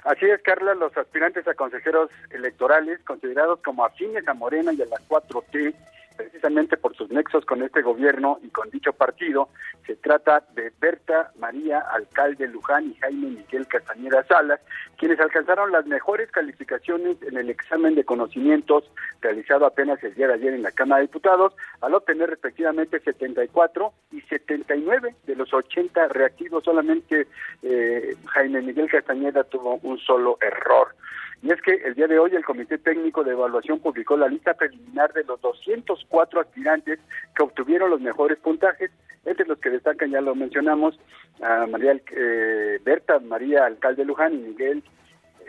[0.03, 4.85] Así es, Carla, los aspirantes a consejeros electorales considerados como afines a Morena y a
[4.87, 5.73] la 4T
[6.17, 9.49] precisamente por sus nexos con este gobierno y con dicho partido.
[9.85, 14.59] Se trata de Berta María, alcalde Luján, y Jaime Miguel Castañeda Salas,
[14.97, 18.91] quienes alcanzaron las mejores calificaciones en el examen de conocimientos
[19.21, 23.93] realizado apenas el día de ayer en la Cámara de Diputados, al obtener respectivamente 74
[24.11, 26.63] y 79 de los 80 reactivos.
[26.63, 27.27] Solamente
[27.61, 30.95] eh, Jaime Miguel Castañeda tuvo un solo error.
[31.41, 34.55] Y es que el día de hoy el Comité Técnico de Evaluación publicó la lista
[34.55, 36.99] preliminar de los 204 aspirantes
[37.35, 38.91] que obtuvieron los mejores puntajes,
[39.25, 40.99] entre los que destacan, ya lo mencionamos,
[41.41, 44.83] a María eh, Berta, María Alcalde Luján y Miguel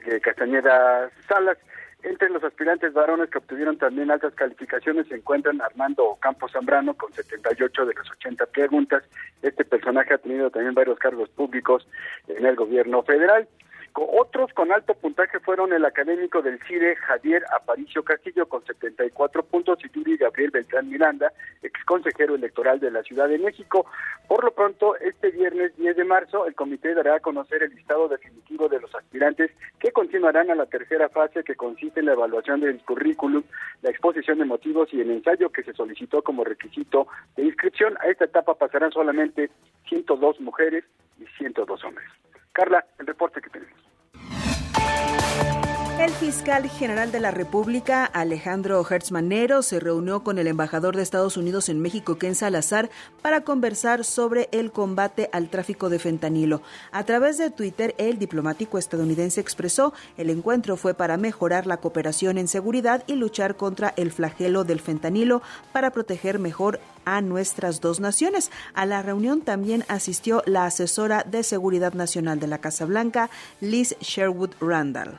[0.07, 1.59] eh, Castañeda Salas.
[2.03, 7.13] Entre los aspirantes varones que obtuvieron también altas calificaciones se encuentran Armando Campos Zambrano con
[7.13, 9.03] 78 de las 80 preguntas.
[9.43, 11.89] Este personaje ha tenido también varios cargos públicos
[12.29, 13.49] en el gobierno federal.
[13.95, 19.79] Otros con alto puntaje fueron el académico del CIDE, Javier Aparicio Castillo, con 74 puntos,
[19.85, 21.33] y Yuri Gabriel Beltrán Miranda,
[21.63, 23.87] ex consejero electoral de la Ciudad de México.
[24.29, 28.09] Por lo pronto, este viernes 10 de marzo, el comité dará a conocer el listado
[28.09, 32.61] definitivo de los aspirantes que continuarán a la tercera fase, que consiste en la evaluación
[32.61, 33.43] del currículum,
[33.83, 37.97] la exposición de motivos y el ensayo que se solicitó como requisito de inscripción.
[38.01, 39.51] A esta etapa pasarán solamente
[39.89, 40.85] 102 mujeres
[41.19, 42.09] y 102 hombres.
[42.59, 43.88] Carla, el reporte que tenemos.
[45.99, 51.03] El fiscal general de la República, Alejandro Hertz Manero, se reunió con el embajador de
[51.03, 52.89] Estados Unidos en México, Ken Salazar,
[53.21, 56.63] para conversar sobre el combate al tráfico de fentanilo.
[56.93, 62.39] A través de Twitter, el diplomático estadounidense expresó, el encuentro fue para mejorar la cooperación
[62.39, 65.43] en seguridad y luchar contra el flagelo del fentanilo
[65.73, 68.53] para proteger mejor a nuestras dos naciones.
[68.73, 73.31] A la reunión también asistió la asesora de Seguridad Nacional de la Casa Blanca,
[73.61, 75.19] Liz Sherwood Randall.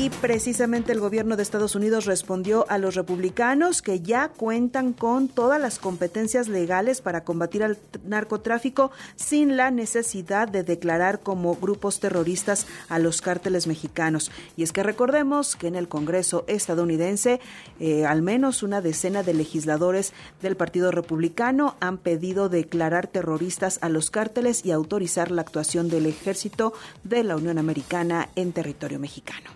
[0.00, 5.26] Y precisamente el gobierno de Estados Unidos respondió a los republicanos que ya cuentan con
[5.26, 11.98] todas las competencias legales para combatir al narcotráfico sin la necesidad de declarar como grupos
[11.98, 14.30] terroristas a los cárteles mexicanos.
[14.56, 17.40] Y es que recordemos que en el Congreso estadounidense
[17.80, 23.88] eh, al menos una decena de legisladores del Partido Republicano han pedido declarar terroristas a
[23.88, 26.72] los cárteles y autorizar la actuación del ejército
[27.02, 29.50] de la Unión Americana en territorio mexicano.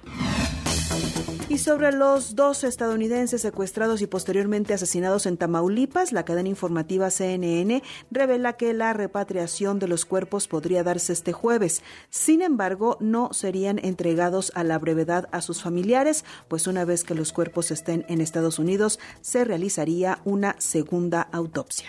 [1.49, 7.83] Y sobre los dos estadounidenses secuestrados y posteriormente asesinados en Tamaulipas, la cadena informativa CNN
[8.11, 11.83] revela que la repatriación de los cuerpos podría darse este jueves.
[12.11, 17.15] Sin embargo, no serían entregados a la brevedad a sus familiares, pues una vez que
[17.15, 21.89] los cuerpos estén en Estados Unidos, se realizaría una segunda autopsia.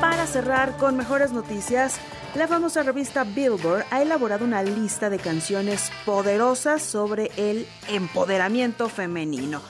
[0.00, 2.00] Para cerrar con mejores noticias,
[2.34, 9.60] la famosa revista Billboard ha elaborado una lista de canciones poderosas sobre el empoderamiento femenino.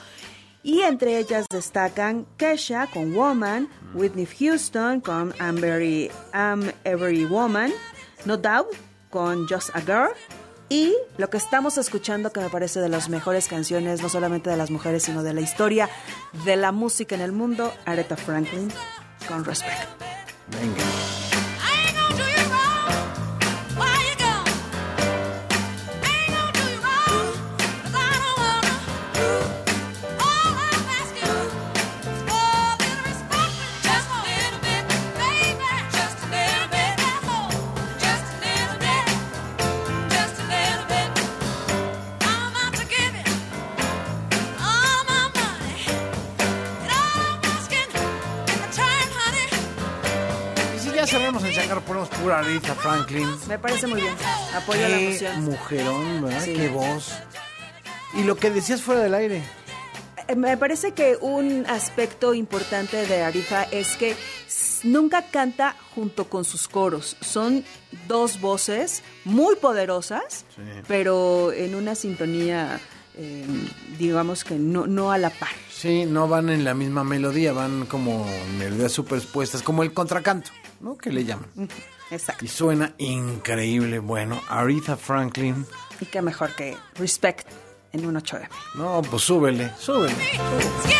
[0.63, 7.73] Y entre ellas destacan Kesha con Woman, Whitney Houston con I'm, Very, I'm Every Woman,
[8.27, 8.69] No Doubt
[9.09, 10.11] con Just a Girl
[10.69, 14.57] y lo que estamos escuchando que me parece de las mejores canciones, no solamente de
[14.57, 15.89] las mujeres, sino de la historia
[16.45, 18.69] de la música en el mundo, Aretha Franklin
[19.27, 19.89] con Respect.
[20.61, 21.30] Venga.
[51.91, 53.29] Ponemos pura Aretha Franklin.
[53.49, 54.15] Me parece muy bien.
[54.55, 55.45] Apoyo la Qué moción.
[55.45, 56.45] mujerón, ¿verdad?
[56.45, 56.53] Sí.
[56.55, 57.13] Qué voz.
[58.15, 59.43] Y lo que decías fuera del aire.
[60.29, 64.15] Eh, Me parece que un aspecto importante de Arifa es que
[64.85, 67.17] nunca canta junto con sus coros.
[67.23, 67.65] Son
[68.07, 70.63] dos voces muy poderosas, Sí.
[70.87, 72.79] pero en una sintonía,
[73.17, 73.45] eh,
[73.99, 75.49] digamos que no, no a la par.
[75.81, 78.27] Sí, no van en la misma melodía, van como
[78.59, 80.99] melodías superpuestas, como el contracanto, ¿no?
[80.99, 81.49] Que le llaman.
[82.11, 82.45] Exacto.
[82.45, 83.99] Y suena increíble.
[83.99, 85.65] Bueno, Aretha Franklin.
[85.99, 87.49] Y qué mejor que Respect
[87.95, 88.47] en un 8M.
[88.75, 90.15] No, pues súbele, súbele.
[90.87, 90.97] Qué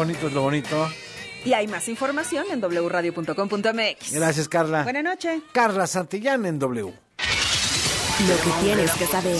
[0.00, 0.90] bonito, es lo bonito.
[1.44, 4.12] Y hay más información en wradio.com.mx.
[4.12, 4.82] Gracias, Carla.
[4.82, 5.42] Buenas noches.
[5.52, 6.86] Carla Santillán en W.
[6.86, 9.36] Lo que tienes que saber.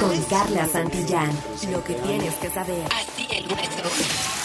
[0.00, 1.30] Con Carla Santillán.
[1.70, 2.84] Lo que tienes que saber.
[2.92, 4.35] Así el Mi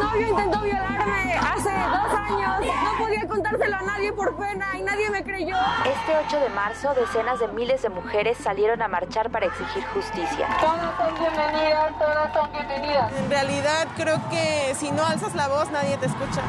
[0.00, 2.74] exnovio intentó violarme hace dos años.
[2.84, 5.56] No podía contárselo a nadie por pena y nadie me creyó.
[5.84, 10.48] Este 8 de marzo, decenas de miles de mujeres salieron a marchar para exigir justicia.
[10.60, 13.12] Todas son bienvenidas, todas son bienvenidas.
[13.12, 16.42] En realidad creo que si no alzas la voz nadie te escucha.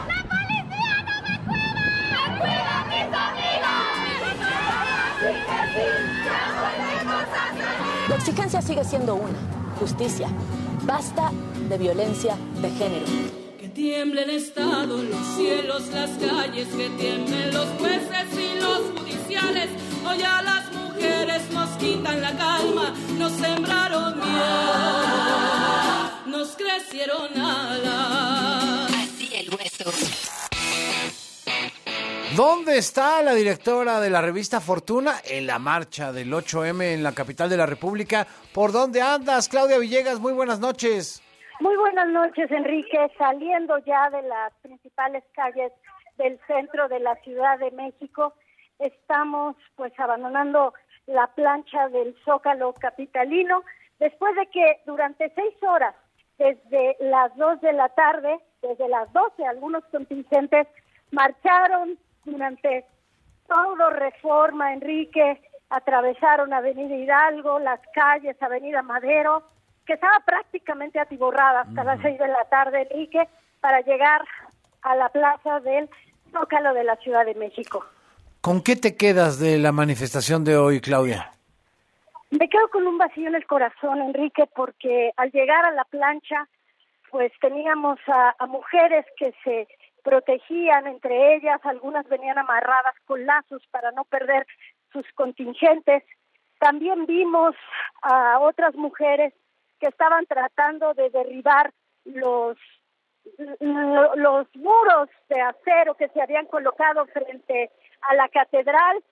[8.09, 9.37] La exigencia sigue siendo una,
[9.79, 10.27] justicia.
[10.83, 11.31] Basta
[11.69, 13.40] de violencia de género.
[13.73, 19.69] Tiemble el Estado, los cielos, las calles, que tiemblen los jueces y los judiciales.
[20.05, 25.31] Hoy a las mujeres nos quitan la calma, nos sembraron miedo,
[26.25, 28.91] nos crecieron alas.
[28.93, 29.89] Así el hueso.
[32.35, 35.21] ¿Dónde está la directora de la revista Fortuna?
[35.23, 38.27] En la marcha del 8M en la capital de la República.
[38.51, 40.19] ¿Por dónde andas, Claudia Villegas?
[40.19, 41.21] Muy buenas noches.
[41.61, 43.11] Muy buenas noches, Enrique.
[43.19, 45.71] Saliendo ya de las principales calles
[46.17, 48.33] del centro de la Ciudad de México,
[48.79, 50.73] estamos pues abandonando
[51.05, 53.63] la plancha del Zócalo capitalino
[53.99, 55.93] después de que durante seis horas,
[56.39, 60.67] desde las dos de la tarde, desde las doce, algunos contingentes
[61.11, 61.95] marcharon
[62.25, 62.87] durante
[63.47, 65.39] todo Reforma, Enrique,
[65.69, 69.43] atravesaron Avenida Hidalgo, las calles, Avenida Madero,
[69.91, 73.27] que estaba prácticamente atiborrada hasta las seis de la tarde, Enrique,
[73.59, 74.21] para llegar
[74.83, 75.89] a la plaza del
[76.31, 77.85] Zócalo de la Ciudad de México.
[78.39, 81.31] ¿Con qué te quedas de la manifestación de hoy, Claudia?
[82.29, 86.47] Me quedo con un vacío en el corazón, Enrique, porque al llegar a la plancha,
[87.09, 89.67] pues teníamos a, a mujeres que se
[90.05, 94.47] protegían entre ellas, algunas venían amarradas con lazos para no perder
[94.93, 96.01] sus contingentes.
[96.59, 97.55] También vimos
[98.03, 99.33] a otras mujeres
[99.81, 101.73] que estaban tratando de derribar
[102.05, 102.57] los
[103.59, 107.69] los muros de acero que se habían colocado frente
[108.01, 109.03] a la catedral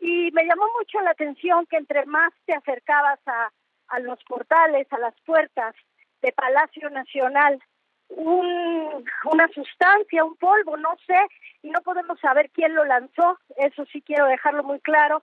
[0.00, 3.50] y me llamó mucho la atención que entre más te acercabas a,
[3.88, 5.74] a los portales, a las puertas
[6.22, 7.60] de Palacio Nacional,
[8.08, 11.18] un, una sustancia, un polvo, no sé,
[11.62, 15.22] y no podemos saber quién lo lanzó, eso sí quiero dejarlo muy claro.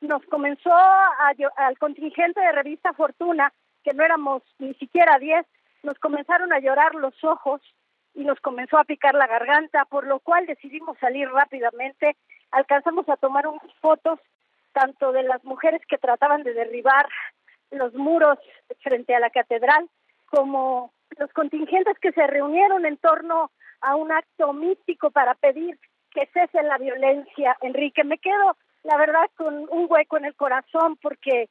[0.00, 0.72] Nos comenzó
[1.56, 3.52] al contingente de revista Fortuna,
[3.82, 5.46] que no éramos ni siquiera diez,
[5.82, 7.60] nos comenzaron a llorar los ojos
[8.14, 12.16] y nos comenzó a picar la garganta, por lo cual decidimos salir rápidamente.
[12.50, 14.20] Alcanzamos a tomar unas fotos
[14.72, 17.08] tanto de las mujeres que trataban de derribar
[17.70, 18.38] los muros
[18.80, 19.88] frente a la catedral,
[20.26, 25.78] como los contingentes que se reunieron en torno a un acto místico para pedir
[26.10, 27.56] que cese la violencia.
[27.60, 31.48] Enrique, me quedo, la verdad, con un hueco en el corazón porque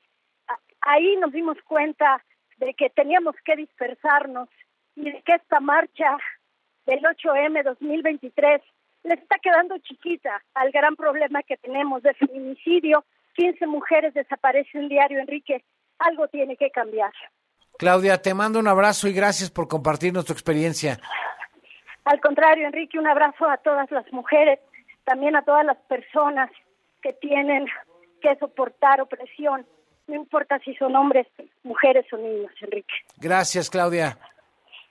[0.81, 2.23] ahí nos dimos cuenta
[2.57, 4.49] de que teníamos que dispersarnos
[4.95, 6.17] y de que esta marcha
[6.85, 8.61] del 8M 2023
[9.03, 13.03] le está quedando chiquita al gran problema que tenemos de feminicidio.
[13.33, 15.63] 15 mujeres desaparecen diario, Enrique.
[15.99, 17.11] Algo tiene que cambiar.
[17.77, 20.99] Claudia, te mando un abrazo y gracias por compartirnos tu experiencia.
[22.05, 24.59] Al contrario, Enrique, un abrazo a todas las mujeres,
[25.03, 26.49] también a todas las personas
[27.01, 27.65] que tienen
[28.21, 29.65] que soportar opresión,
[30.07, 31.27] no importa si son hombres,
[31.63, 32.93] mujeres o niños, Enrique.
[33.17, 34.17] Gracias, Claudia.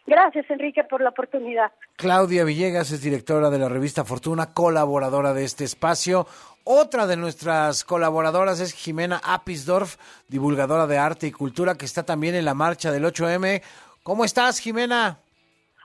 [0.07, 1.71] Gracias, Enrique, por la oportunidad.
[1.97, 6.27] Claudia Villegas es directora de la revista Fortuna, colaboradora de este espacio.
[6.65, 9.97] Otra de nuestras colaboradoras es Jimena Apisdorf,
[10.29, 13.63] divulgadora de arte y cultura, que está también en la marcha del 8M.
[14.03, 15.19] ¿Cómo estás, Jimena?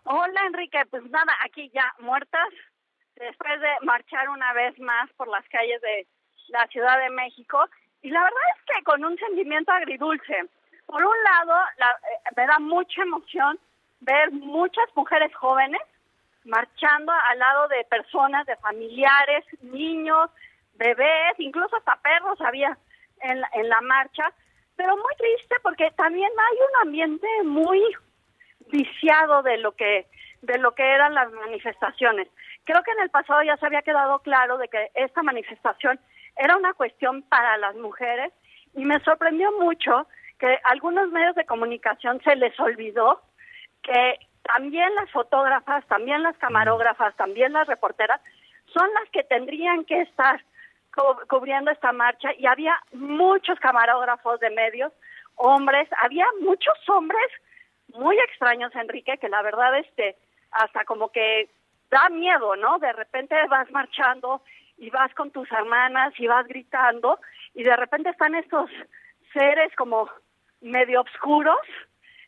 [0.06, 0.80] Hola, Enrique.
[0.90, 2.50] Pues nada, aquí ya muertas,
[3.16, 6.08] después de marchar una vez más por las calles de
[6.48, 7.60] la Ciudad de México.
[8.06, 10.46] Y la verdad es que con un sentimiento agridulce.
[10.86, 13.58] Por un lado, eh, me da mucha emoción
[14.00, 15.82] ver muchas mujeres jóvenes
[16.44, 20.30] marchando al lado de personas, de familiares, niños,
[20.76, 22.78] bebés, incluso hasta perros había
[23.22, 24.32] en la, en la marcha,
[24.76, 27.82] pero muy triste porque también hay un ambiente muy
[28.68, 30.06] viciado de lo que
[30.44, 32.28] de lo que eran las manifestaciones.
[32.66, 36.00] Creo que en el pasado ya se había quedado claro de que esta manifestación
[36.38, 38.34] era una cuestión para las mujeres
[38.74, 40.08] y me sorprendió mucho
[40.40, 43.22] que algunos medios de comunicación se les olvidó
[43.82, 48.22] que también las fotógrafas, también las camarógrafas, también las reporteras
[48.74, 50.44] son las que tendrían que estar
[51.28, 54.94] cubriendo esta marcha y había muchos camarógrafos de medios,
[55.36, 57.28] hombres, había muchos hombres
[57.94, 60.16] muy extraños, Enrique, que la verdad este
[60.52, 61.50] hasta como que
[61.90, 62.80] da miedo, ¿no?
[62.80, 64.42] De repente vas marchando
[64.78, 67.20] y vas con tus hermanas y vas gritando
[67.54, 68.70] y de repente están estos
[69.34, 70.10] seres como
[70.62, 71.60] medio oscuros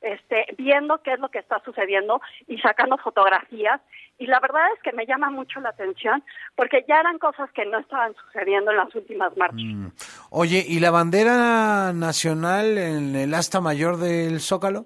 [0.01, 3.81] este, viendo qué es lo que está sucediendo y sacando fotografías.
[4.19, 6.23] Y la verdad es que me llama mucho la atención
[6.55, 9.59] porque ya eran cosas que no estaban sucediendo en las últimas marchas.
[9.59, 9.87] Mm.
[10.31, 14.85] Oye, ¿y la bandera nacional en el asta mayor del Zócalo?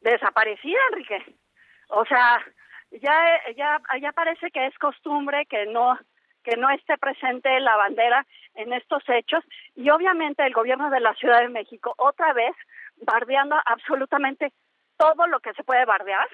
[0.00, 1.36] Desaparecida, Enrique.
[1.88, 2.38] O sea,
[2.90, 3.14] ya,
[3.56, 5.98] ya, ya parece que es costumbre que no
[6.42, 9.44] que no esté presente la bandera en estos hechos.
[9.74, 12.54] Y obviamente el gobierno de la Ciudad de México otra vez
[12.96, 14.52] bardeando absolutamente
[14.96, 16.28] todo lo que se puede bardear,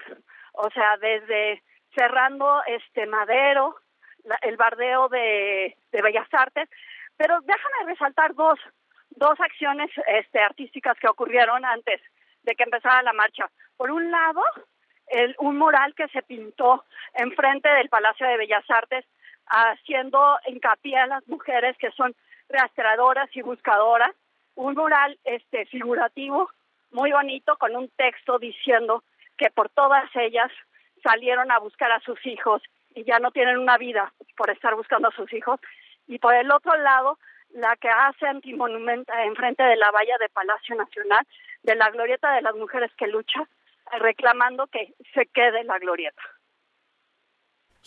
[0.53, 1.63] o sea, desde
[1.95, 3.75] cerrando este Madero,
[4.41, 6.69] el bardeo de, de Bellas Artes,
[7.17, 8.59] pero déjame resaltar dos,
[9.09, 12.01] dos acciones este, artísticas que ocurrieron antes
[12.43, 13.49] de que empezara la marcha.
[13.75, 14.41] Por un lado,
[15.07, 19.05] el, un mural que se pintó enfrente del Palacio de Bellas Artes,
[19.49, 22.15] haciendo hincapié a las mujeres que son
[22.49, 24.15] rastreadoras y buscadoras,
[24.55, 26.49] un mural este figurativo
[26.91, 29.03] muy bonito con un texto diciendo
[29.37, 30.51] que por todas ellas
[31.03, 32.61] salieron a buscar a sus hijos
[32.95, 35.59] y ya no tienen una vida por estar buscando a sus hijos.
[36.07, 37.19] Y por el otro lado,
[37.51, 41.25] la que hace antimonumenta enfrente de la valla de Palacio Nacional,
[41.63, 43.47] de la glorieta de las mujeres que lucha,
[43.99, 46.21] reclamando que se quede la glorieta.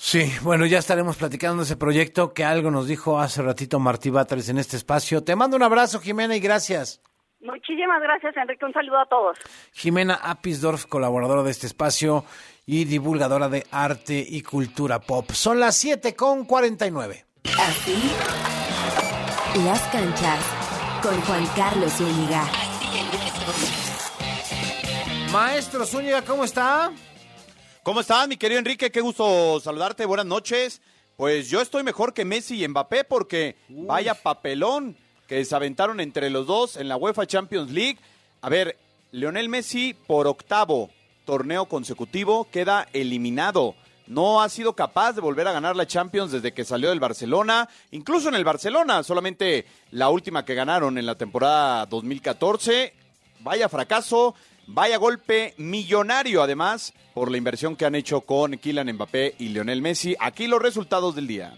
[0.05, 4.11] Sí, bueno, ya estaremos platicando de ese proyecto que algo nos dijo hace ratito Martí
[4.11, 5.22] Batres en este espacio.
[5.22, 7.00] Te mando un abrazo, Jimena, y gracias.
[7.40, 8.64] Muchísimas gracias, Enrique.
[8.64, 9.38] Un saludo a todos.
[9.72, 12.24] Jimena Apisdorf, colaboradora de este espacio
[12.66, 15.30] y divulgadora de arte y cultura pop.
[15.30, 17.24] Son las 7 con 49.
[17.61, 18.12] Así,
[19.64, 20.44] las canchas
[21.00, 22.44] con Juan Carlos Zúñiga.
[25.30, 26.90] Maestro Zúñiga, ¿cómo está?
[27.84, 28.92] ¿Cómo estás, mi querido Enrique?
[28.92, 30.06] Qué gusto saludarte.
[30.06, 30.80] Buenas noches.
[31.16, 36.30] Pues yo estoy mejor que Messi y Mbappé porque vaya papelón que se aventaron entre
[36.30, 37.98] los dos en la UEFA Champions League.
[38.40, 38.78] A ver,
[39.10, 40.90] Leonel Messi por octavo,
[41.24, 43.74] torneo consecutivo queda eliminado.
[44.06, 47.68] No ha sido capaz de volver a ganar la Champions desde que salió del Barcelona,
[47.90, 52.94] incluso en el Barcelona, solamente la última que ganaron en la temporada 2014.
[53.40, 54.36] Vaya fracaso,
[54.66, 59.82] vaya golpe millonario además por la inversión que han hecho con Kylian Mbappé y Lionel
[59.82, 60.16] Messi.
[60.18, 61.54] Aquí los resultados del día.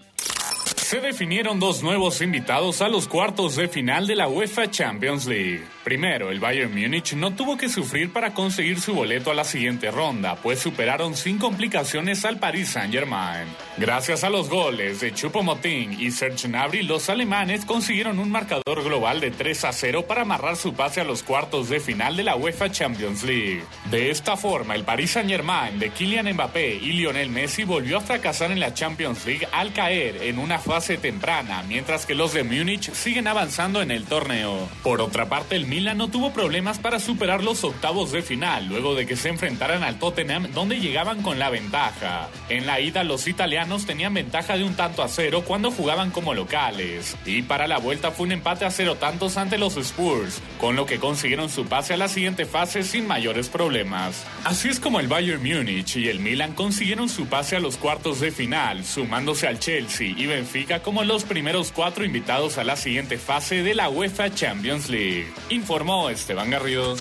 [0.77, 5.65] Se definieron dos nuevos invitados a los cuartos de final de la UEFA Champions League.
[5.85, 9.91] Primero, el Bayern Múnich no tuvo que sufrir para conseguir su boleto a la siguiente
[9.91, 13.47] ronda, pues superaron sin complicaciones al Paris Saint-Germain.
[13.77, 19.21] Gracias a los goles de Choupo-Moting y Serge Gnabry, los alemanes consiguieron un marcador global
[19.21, 22.37] de 3 a 0 para amarrar su pase a los cuartos de final de la
[22.37, 23.63] UEFA Champions League.
[23.91, 28.51] De esta forma, el Paris Saint-Germain de Kylian Mbappé y Lionel Messi volvió a fracasar
[28.51, 32.91] en la Champions League al caer en una fase temprana, mientras que los de Múnich
[32.93, 34.67] siguen avanzando en el torneo.
[34.83, 38.95] Por otra parte, el Milan no tuvo problemas para superar los octavos de final, luego
[38.95, 42.29] de que se enfrentaran al Tottenham, donde llegaban con la ventaja.
[42.49, 46.33] En la ida, los italianos tenían ventaja de un tanto a cero cuando jugaban como
[46.33, 50.77] locales, y para la vuelta fue un empate a cero tantos ante los Spurs, con
[50.77, 54.25] lo que consiguieron su pase a la siguiente fase sin mayores problemas.
[54.45, 58.21] Así es como el Bayern Múnich y el Milan consiguieron su pase a los cuartos
[58.21, 63.19] de final, sumándose al Chelsea y Benfica como los primeros cuatro invitados a la siguiente
[63.19, 65.27] fase de la UEFA Champions League
[65.69, 66.95] informó Esteban Garrido.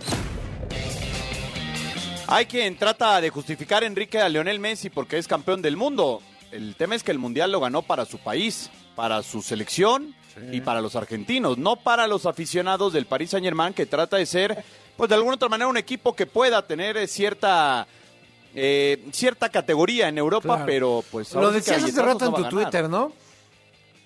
[2.28, 6.22] Hay quien trata de justificar Enrique a Lionel Messi porque es campeón del mundo.
[6.50, 10.16] El tema es que el mundial lo ganó para su país, para su selección
[10.54, 14.26] y para los argentinos, no para los aficionados del Paris Saint Germain que trata de
[14.26, 14.64] ser,
[14.96, 17.86] pues de alguna otra manera, un equipo que pueda tener eh, cierta
[18.56, 20.66] eh, cierta categoría en Europa, Claro.
[20.66, 22.50] pero pues Lo decías hace rato no en tu a.
[22.50, 23.12] Twitter, ¿no?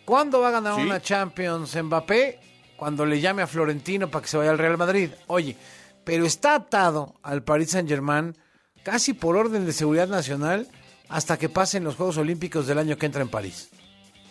[0.04, 0.82] ¿Cuándo va a ganar Sí.
[0.82, 2.40] una Champions Mbappé?
[2.78, 5.10] Cuando le llame a Florentino para que se vaya al Real Madrid.
[5.28, 5.58] Oye,
[6.04, 8.38] pero está atado al Paris Saint Germain
[8.84, 10.68] casi por orden de seguridad nacional
[11.10, 13.70] hasta que pasen los Juegos Olímpicos del año que entra en París.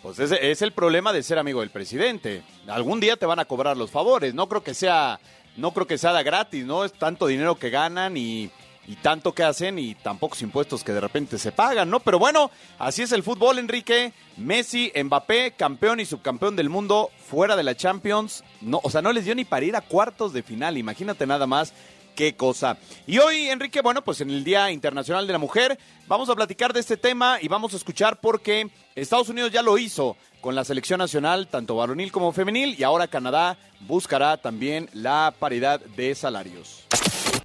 [0.01, 2.43] Pues ese es el problema de ser amigo del presidente.
[2.67, 4.33] Algún día te van a cobrar los favores.
[4.33, 5.19] No creo que sea,
[5.57, 6.85] no creo que sea de gratis, ¿no?
[6.85, 8.49] Es tanto dinero que ganan y,
[8.87, 11.99] y tanto que hacen y tan pocos impuestos que de repente se pagan, ¿no?
[11.99, 14.13] Pero bueno, así es el fútbol, Enrique.
[14.37, 18.43] Messi, Mbappé, campeón y subcampeón del mundo, fuera de la Champions.
[18.61, 20.77] No, o sea, no les dio ni para ir a cuartos de final.
[20.77, 21.73] Imagínate nada más
[22.15, 22.77] qué cosa.
[23.05, 25.77] Y hoy, Enrique, bueno, pues en el Día Internacional de la Mujer,
[26.07, 29.77] vamos a platicar de este tema y vamos a escuchar porque Estados Unidos ya lo
[29.77, 30.17] hizo
[30.47, 35.81] con la selección nacional, tanto varonil como femenil, y ahora Canadá buscará también la paridad
[35.97, 36.87] de salarios.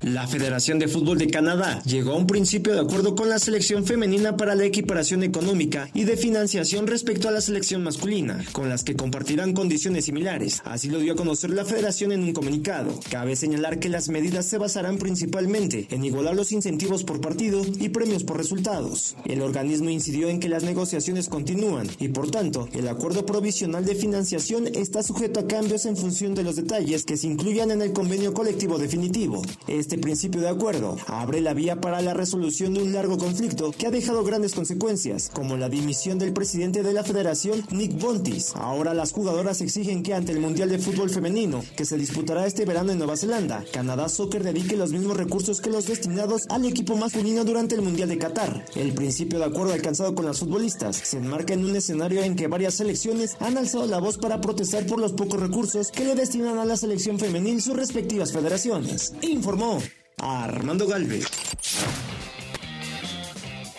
[0.02, 3.86] La Federación de Fútbol de Canadá llegó a un principio de acuerdo con la selección
[3.86, 8.82] femenina para la equiparación económica y de financiación respecto a la selección masculina, con las
[8.82, 10.60] que compartirán condiciones similares.
[10.64, 12.98] Así lo dio a conocer la Federación en un comunicado.
[13.10, 17.88] Cabe señalar que las medidas se basarán principalmente en igualar los incentivos por partido y
[17.90, 19.14] premios por resultados.
[19.24, 23.94] El organismo incidió en que las negociaciones continúan y por tanto el acuerdo provisional de
[23.94, 27.92] financiación está sujeto a cambios en función de los detalles que se incluyan en el
[27.92, 29.42] convenio colectivo definitivo.
[29.66, 33.86] Este principio de acuerdo abre la vía para la resolución de un largo conflicto que
[33.86, 38.52] ha dejado grandes consecuencias, como la dimisión del presidente de la federación, Nick Bontis.
[38.54, 42.64] Ahora las jugadoras exigen que ante el Mundial de Fútbol Femenino, que se disputará este
[42.64, 46.96] verano en Nueva Zelanda, Canadá Soccer dedique los mismos recursos que los destinados al equipo
[46.96, 48.64] masculino durante el Mundial de Qatar.
[48.76, 52.48] El principio de acuerdo alcanzado con las futbolistas se enmarca en un escenario en que
[52.48, 56.58] varias selecciones han alzado la voz para protestar por los pocos recursos que le destinan
[56.58, 59.14] a la selección femenil sus respectivas federaciones.
[59.22, 59.80] Informó
[60.18, 61.26] Armando Galvez.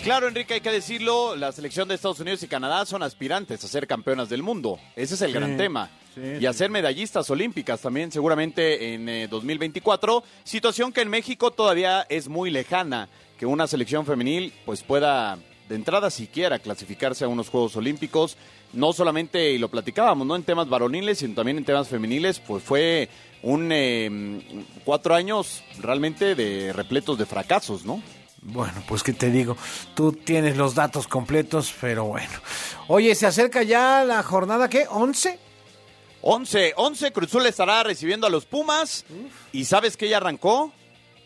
[0.04, 3.68] Claro, Enrique, hay que decirlo, la selección de Estados Unidos y Canadá son aspirantes a
[3.68, 4.78] ser campeonas del mundo.
[4.96, 5.90] Ese es el Sí, gran tema.
[6.16, 10.24] sí, y a ser medallistas olímpicas también seguramente en eh, 2024.
[10.44, 15.38] Situación que en México todavía es muy lejana, que una selección femenil pues pueda
[15.70, 18.36] de entrada siquiera clasificarse a unos Juegos Olímpicos.
[18.74, 22.64] No solamente, y lo platicábamos, no en temas varoniles, sino también en temas femeniles, pues
[22.64, 23.08] fue
[23.44, 24.42] un eh,
[24.84, 28.02] cuatro años realmente de repletos de fracasos, ¿no?
[28.42, 29.56] Bueno, pues qué te digo,
[29.96, 32.34] tú tienes los datos completos, pero bueno.
[32.88, 34.86] Oye, se acerca ya la jornada, ¿qué?
[34.88, 35.38] ¿11?
[36.22, 39.06] 11, 11, Cruzul estará recibiendo a los Pumas.
[39.52, 40.72] Y sabes que ya arrancó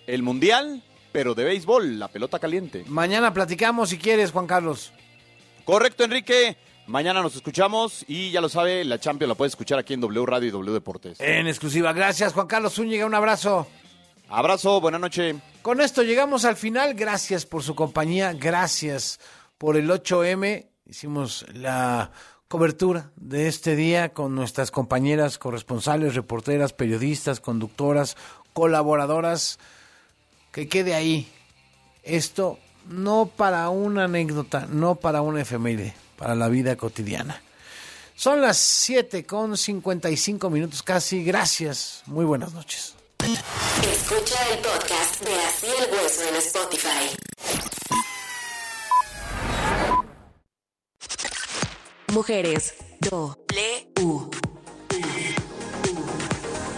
[0.08, 2.84] el Mundial, pero de béisbol, la pelota caliente.
[2.88, 4.92] Mañana platicamos si quieres, Juan Carlos.
[5.66, 6.58] Correcto, Enrique.
[6.88, 10.26] Mañana nos escuchamos y ya lo sabe, la Champions la puede escuchar aquí en W
[10.26, 11.20] Radio y W Deportes.
[11.20, 11.92] En exclusiva.
[11.94, 13.06] Gracias, Juan Carlos Zúñiga.
[13.06, 13.68] Un abrazo.
[14.30, 15.36] Abrazo, buena noche.
[15.62, 16.94] Con esto llegamos al final.
[16.94, 18.34] Gracias por su compañía.
[18.34, 19.20] Gracias
[19.58, 20.68] por el 8M.
[20.86, 22.12] Hicimos la
[22.48, 28.16] cobertura de este día con nuestras compañeras corresponsales, reporteras, periodistas, conductoras,
[28.54, 29.60] colaboradoras.
[30.52, 31.30] Que quede ahí
[32.04, 32.58] esto
[32.90, 37.42] no para una anécdota, no para una efeméride, para la vida cotidiana.
[38.16, 41.24] Son las 7 con 55 minutos casi.
[41.24, 42.02] Gracias.
[42.08, 42.96] Muy buenas noches.
[43.20, 47.18] Escucha el podcast de Así el Hueso en Spotify.
[52.14, 52.74] Mujeres.
[53.02, 53.38] Do.
[53.54, 53.92] Le.
[54.02, 54.32] U.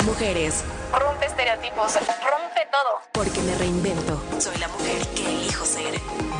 [0.06, 0.64] Mujeres.
[0.92, 3.00] Rompe estereotipos, rompe todo.
[3.14, 4.22] Porque me reinvento.
[4.40, 5.94] Soy la mujer que elijo ser.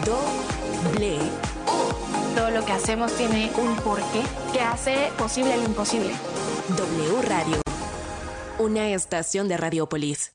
[0.04, 1.49] Doble U.
[2.40, 4.24] Todo lo que hacemos tiene un porqué
[4.54, 6.14] que hace posible lo imposible.
[6.70, 7.58] W Radio.
[8.60, 10.32] Una estación de Radiopolis.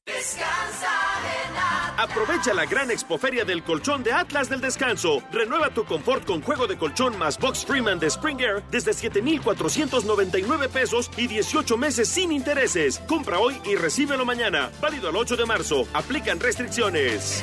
[1.96, 5.22] Aprovecha la gran expoferia del colchón de Atlas del Descanso.
[5.32, 10.68] Renueva tu confort con juego de colchón más box Freeman de Spring Air desde 7,499
[10.68, 12.98] pesos y 18 meses sin intereses.
[13.08, 14.70] Compra hoy y recíbelo mañana.
[14.78, 15.88] Válido al 8 de marzo.
[15.94, 17.42] Aplican restricciones.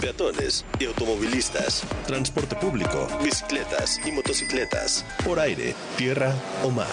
[0.00, 6.86] Peatones y automovilistas, transporte público, bicicletas y motocicletas, por aire, tierra o mar.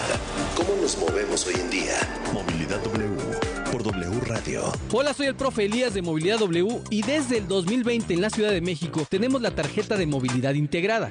[0.56, 1.96] ¿Cómo nos movemos hoy en día?
[2.32, 4.72] Movilidad W por W Radio.
[4.92, 8.50] Hola, soy el profe Elías de Movilidad W y desde el 2020 en la Ciudad
[8.50, 11.10] de México tenemos la tarjeta de movilidad integrada.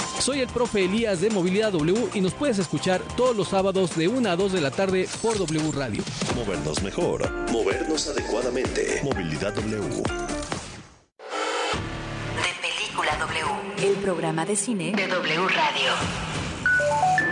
[0.21, 4.07] Soy el profe Elías de Movilidad W y nos puedes escuchar todos los sábados de
[4.07, 6.03] 1 a 2 de la tarde por W Radio.
[6.35, 9.01] Movernos mejor, movernos adecuadamente.
[9.03, 9.81] Movilidad W.
[9.81, 10.03] De
[12.61, 13.89] Película W.
[13.89, 17.30] El programa de cine de W Radio.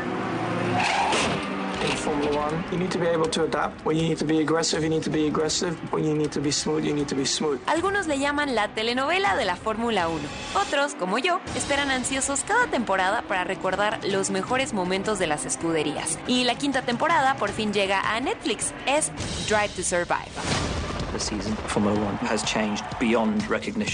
[1.82, 3.86] In Formula One, you need to be able to adapt.
[3.86, 5.77] When you need to be aggressive, you need to be aggressive.
[5.93, 7.59] When you need to be smooth, you need to be smooth.
[7.67, 10.19] Algunos le llaman la telenovela de la Fórmula 1.
[10.55, 16.19] Otros, como yo, esperan ansiosos cada temporada para recordar los mejores momentos de las escuderías.
[16.27, 18.73] Y la quinta temporada por fin llega a Netflix.
[18.86, 19.11] Es
[19.47, 20.88] Drive to Survive.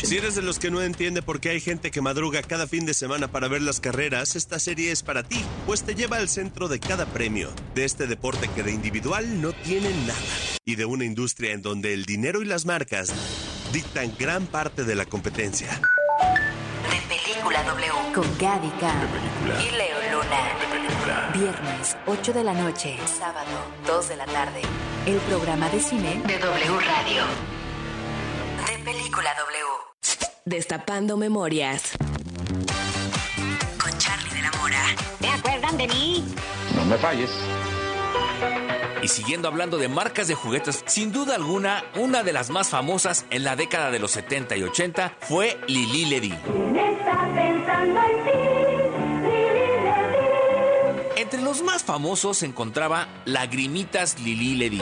[0.08, 2.86] Si eres de los que no entiende por qué hay gente que madruga cada fin
[2.86, 6.30] de semana para ver las carreras, esta serie es para ti, pues te lleva al
[6.30, 10.20] centro de cada premio, de este deporte que de individual no tiene nada,
[10.66, 13.14] y de una industria en donde el dinero y las marcas
[13.72, 15.82] dictan gran parte de la competencia.
[17.46, 18.14] De Película W.
[18.16, 19.08] Con Gaby Khan
[19.62, 21.32] y Leo Luna.
[21.32, 22.98] Viernes, 8 de la noche.
[23.06, 23.46] Sábado,
[23.86, 24.62] 2 de la tarde.
[25.06, 27.24] El programa de cine de W Radio.
[28.66, 30.26] De Película W.
[30.46, 31.92] Destapando memorias.
[33.80, 34.84] Con Charlie de la Mora.
[35.22, 36.26] ¿Te acuerdan de mí?
[36.76, 37.30] No me falles.
[39.06, 43.28] Y siguiendo hablando de marcas de juguetes, sin duda alguna, una de las más famosas
[43.30, 46.34] en la década de los 70 y 80 fue Lili Ledy.
[51.16, 54.82] Entre los más famosos se encontraba Lagrimitas Lili Ledy.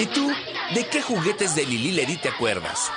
[0.00, 0.32] ¿Y tú,
[0.74, 2.90] de qué juguetes de Lili Ledy te acuerdas?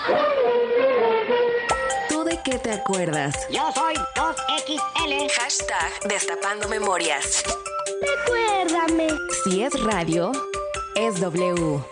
[2.07, 3.35] ¿Tú de qué te acuerdas?
[3.51, 5.29] Yo soy 2XL.
[5.37, 7.43] Hashtag Destapando Memorias.
[8.01, 9.09] Recuérdame.
[9.43, 10.31] Si es radio,
[10.95, 11.83] es W.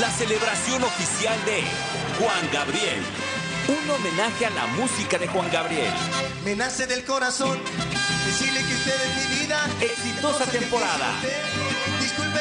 [0.00, 1.62] La celebración oficial de
[2.18, 3.00] Juan Gabriel.
[3.68, 5.92] Un homenaje a la música de Juan Gabriel.
[6.44, 7.60] Me nace del corazón
[8.26, 9.68] decirle que usted de mi vida.
[9.80, 11.14] Exitosa temporada.